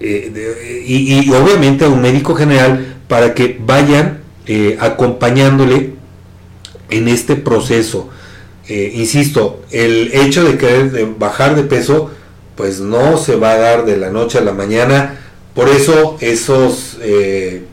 eh, 0.00 0.84
y, 0.86 1.30
obviamente 1.30 1.86
a 1.86 1.88
un 1.88 2.02
médico 2.02 2.34
general 2.34 2.96
para 3.08 3.32
que 3.32 3.58
vayan 3.58 4.20
eh, 4.46 4.76
acompañándole 4.80 5.94
en 6.90 7.08
este 7.08 7.36
proceso. 7.36 8.10
insisto, 8.68 9.62
el 9.70 10.10
hecho 10.12 10.44
de 10.44 10.58
querer 10.58 11.06
bajar 11.18 11.56
de 11.56 11.62
peso, 11.62 12.10
pues 12.54 12.80
no 12.80 13.16
se 13.16 13.36
va 13.36 13.52
a 13.52 13.58
dar 13.58 13.86
de 13.86 13.96
la 13.96 14.10
noche 14.10 14.36
a 14.36 14.42
la 14.42 14.52
mañana. 14.52 15.20
Por 15.54 15.70
eso 15.70 16.18
esos 16.20 16.98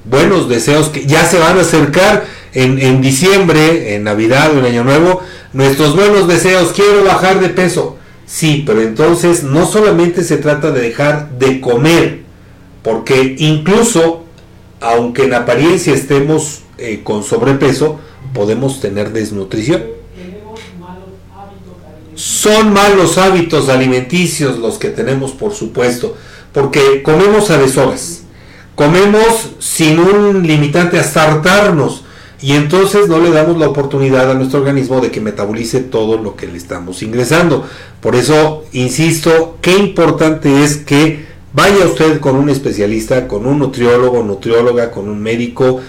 buenos 0.05 0.47
deseos 0.47 0.87
que 0.87 1.05
ya 1.05 1.25
se 1.25 1.37
van 1.37 1.57
a 1.57 1.61
acercar 1.61 2.23
en, 2.55 3.01
diciembre, 3.01 3.95
en 3.95 4.05
Navidad 4.05 4.55
o 4.55 4.59
en 4.59 4.65
Año 4.65 4.83
Nuevo, 4.83 5.21
nuestros 5.53 5.95
buenos 5.95 6.27
deseos, 6.27 6.71
quiero 6.73 7.03
bajar 7.03 7.39
de 7.39 7.49
peso. 7.49 7.97
Sí, 8.25 8.63
pero 8.65 8.81
entonces 8.81 9.43
no 9.43 9.67
solamente 9.67 10.23
se 10.23 10.37
trata 10.37 10.71
de 10.71 10.81
dejar 10.81 11.37
de 11.37 11.61
comer, 11.61 12.21
porque 12.81 13.35
incluso, 13.37 14.23
aunque 14.81 15.25
en 15.25 15.33
apariencia 15.33 15.93
estemos 15.93 16.61
eh, 16.77 17.01
con 17.03 17.23
sobrepeso, 17.23 17.99
podemos 18.33 18.79
tener 18.79 19.11
desnutrición. 19.11 19.83
Son 22.15 22.71
malos 22.71 23.17
hábitos 23.17 23.67
alimenticios 23.67 24.57
los 24.57 24.77
que 24.77 24.89
tenemos, 24.89 25.33
por 25.33 25.53
supuesto, 25.53 26.15
porque 26.53 27.03
comemos 27.03 27.51
a 27.51 27.57
deshoras, 27.57 28.21
comemos 28.75 29.51
sin 29.59 29.99
un 29.99 30.47
limitante 30.47 30.97
hasta 30.97 31.23
hartarnos, 31.23 32.04
y 32.41 32.53
entonces 32.53 33.07
no 33.07 33.19
le 33.19 33.31
damos 33.31 33.57
la 33.57 33.69
oportunidad 33.69 34.29
a 34.29 34.33
nuestro 34.33 34.59
organismo 34.59 35.01
de 35.01 35.11
que 35.11 35.21
metabolice 35.21 35.81
todo 35.81 36.17
lo 36.17 36.35
que 36.35 36.47
le 36.47 36.57
estamos 36.57 37.01
ingresando. 37.01 37.65
Por 38.01 38.15
eso, 38.15 38.65
insisto, 38.71 39.57
qué 39.61 39.77
importante 39.77 40.63
es 40.63 40.77
que 40.77 41.25
vaya 41.53 41.85
usted 41.85 42.19
con 42.19 42.35
un 42.35 42.49
especialista, 42.49 43.27
con 43.27 43.45
un 43.45 43.59
nutriólogo, 43.59 44.21
nutrióloga, 44.23 44.91
con 44.91 45.07
un 45.07 45.21
médico, 45.21 45.79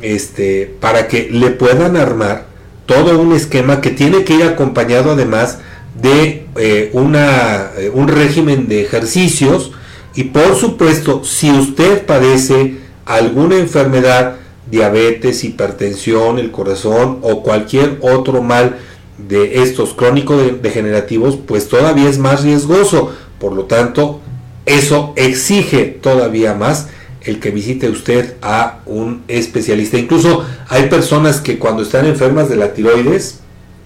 este, 0.00 0.74
para 0.80 1.08
que 1.08 1.28
le 1.30 1.50
puedan 1.50 1.96
armar 1.96 2.46
todo 2.86 3.18
un 3.18 3.32
esquema 3.32 3.80
que 3.80 3.90
tiene 3.90 4.24
que 4.24 4.34
ir 4.34 4.44
acompañado 4.44 5.10
además 5.12 5.58
de 6.00 6.46
eh, 6.56 6.90
una, 6.92 7.70
eh, 7.76 7.90
un 7.92 8.08
régimen 8.08 8.68
de 8.68 8.82
ejercicios 8.82 9.72
y 10.14 10.24
por 10.24 10.54
supuesto 10.56 11.24
si 11.24 11.50
usted 11.50 12.06
padece 12.06 12.76
alguna 13.04 13.56
enfermedad 13.56 14.36
diabetes, 14.70 15.44
hipertensión, 15.44 16.38
el 16.38 16.50
corazón 16.50 17.18
o 17.22 17.42
cualquier 17.42 17.98
otro 18.02 18.42
mal 18.42 18.78
de 19.18 19.62
estos 19.62 19.94
crónicos 19.94 20.62
degenerativos, 20.62 21.38
pues 21.46 21.68
todavía 21.68 22.08
es 22.08 22.18
más 22.18 22.42
riesgoso. 22.42 23.12
Por 23.38 23.52
lo 23.52 23.64
tanto, 23.64 24.20
eso 24.66 25.12
exige 25.16 25.84
todavía 25.84 26.54
más 26.54 26.88
el 27.22 27.40
que 27.40 27.50
visite 27.50 27.88
usted 27.88 28.34
a 28.42 28.80
un 28.86 29.22
especialista. 29.28 29.98
Incluso 29.98 30.44
hay 30.68 30.88
personas 30.88 31.40
que 31.40 31.58
cuando 31.58 31.82
están 31.82 32.06
enfermas 32.06 32.48
de 32.48 32.56
la 32.56 32.72
tiroides 32.72 33.40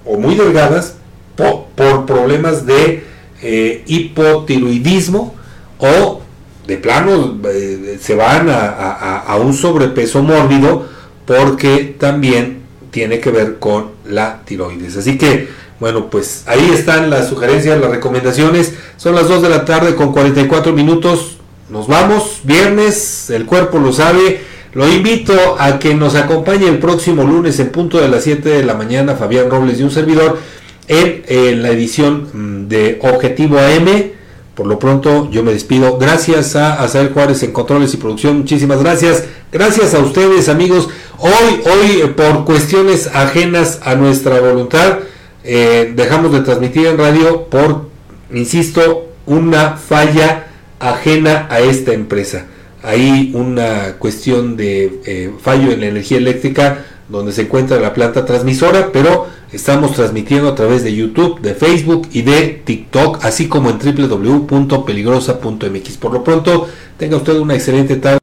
o 0.05 0.17
muy 0.19 0.35
delgadas 0.35 0.97
por, 1.37 2.05
problemas 2.05 2.67
de 2.67 3.05
eh, 3.43 3.83
hipotiroidismo 3.87 5.35
o 5.79 6.20
de 6.67 6.77
plano 6.77 7.39
eh, 7.49 7.99
se 8.01 8.15
van 8.15 8.49
a, 8.51 9.37
un 9.41 9.55
sobrepeso 9.55 10.23
mórbido 10.23 10.87
porque 11.27 11.97
también 11.99 12.61
tiene 12.91 13.21
que 13.21 13.31
ver 13.31 13.59
con 13.59 13.91
la 14.05 14.43
tiroides. 14.45 14.97
Así 14.97 15.17
que, 15.17 15.49
bueno, 15.79 16.11
pues 16.11 16.45
ahí 16.47 16.71
están 16.73 17.11
las 17.11 17.29
sugerencias, 17.29 17.81
las 17.81 17.91
recomendaciones. 17.91 18.75
Son 18.97 19.15
las 19.15 19.29
2 19.29 19.43
de 19.43 19.49
la 19.49 19.65
tarde 19.65 19.95
con 19.95 20.13
44 20.13 20.73
minutos. 20.73 21.39
Nos 21.69 21.87
vamos, 21.87 22.41
viernes, 22.45 23.31
el 23.31 23.47
cuerpo 23.47 23.79
lo 23.79 23.93
sabe. 23.93 24.41
Lo 24.73 24.89
invito 24.89 25.57
a 25.59 25.79
que 25.79 25.95
nos 25.95 26.15
acompañe 26.15 26.69
el 26.69 26.79
próximo 26.79 27.25
lunes 27.25 27.59
en 27.59 27.71
punto 27.71 28.01
de 28.01 28.09
las 28.09 28.25
7 28.25 28.49
de 28.49 28.65
la 28.65 28.75
mañana, 28.75 29.17
Fabián 29.17 29.51
Robles 29.51 29.81
y 29.81 29.83
un 29.83 29.91
servidor, 29.91 30.39
en, 30.87 31.23
en 31.27 31.63
la 31.63 31.71
edición 31.71 32.29
mm, 32.33 32.69
de 32.69 32.99
Objetivo 33.03 33.59
AM 33.59 34.20
por 34.55 34.67
lo 34.67 34.79
pronto 34.79 35.31
yo 35.31 35.43
me 35.43 35.53
despido. 35.53 35.99
Gracias 35.99 36.57
a 36.57 36.83
Azael 36.83 37.13
Juárez 37.13 37.43
en 37.43 37.53
controles 37.53 37.95
y 37.95 37.97
producción. 37.97 38.39
Muchísimas 38.39 38.81
gracias. 38.81 39.25
Gracias 39.53 39.95
a 39.95 39.99
ustedes 40.01 40.49
amigos. 40.49 40.89
Hoy, 41.19 41.61
hoy 41.65 42.01
eh, 42.03 42.07
por 42.09 42.45
cuestiones 42.45 43.09
ajenas 43.15 43.81
a 43.83 43.95
nuestra 43.95 44.41
voluntad, 44.41 44.99
eh, 45.45 45.93
dejamos 45.95 46.33
de 46.33 46.41
transmitir 46.41 46.87
en 46.87 46.99
radio 46.99 47.47
por, 47.47 47.89
insisto, 48.33 49.09
una 49.27 49.77
falla 49.77 50.47
ajena 50.79 51.47
a 51.51 51.61
esta 51.61 51.93
empresa. 51.93 52.47
Hay 52.83 53.33
una 53.35 53.97
cuestión 53.99 54.57
de 54.57 55.01
eh, 55.05 55.33
fallo 55.43 55.71
en 55.73 55.81
la 55.81 55.87
energía 55.87 56.19
eléctrica 56.19 56.85
donde 57.09 57.33
se 57.33 57.43
encuentra 57.43 57.79
la 57.79 57.93
planta 57.93 58.25
transmisora, 58.25 58.91
pero 58.93 59.27
estamos 59.53 59.95
transmitiendo 59.95 60.49
a 60.49 60.55
través 60.55 60.85
de 60.85 60.95
YouTube, 60.95 61.41
de 61.41 61.55
Facebook 61.55 62.09
y 62.13 62.21
de 62.23 62.63
TikTok, 62.65 63.25
así 63.25 63.49
como 63.49 63.71
en 63.71 63.79
www.peligrosa.mx. 63.79 65.97
Por 65.97 66.13
lo 66.13 66.23
pronto, 66.25 66.69
tenga 66.97 67.17
usted 67.17 67.39
una 67.39 67.55
excelente 67.55 67.97
tarde. 67.97 68.19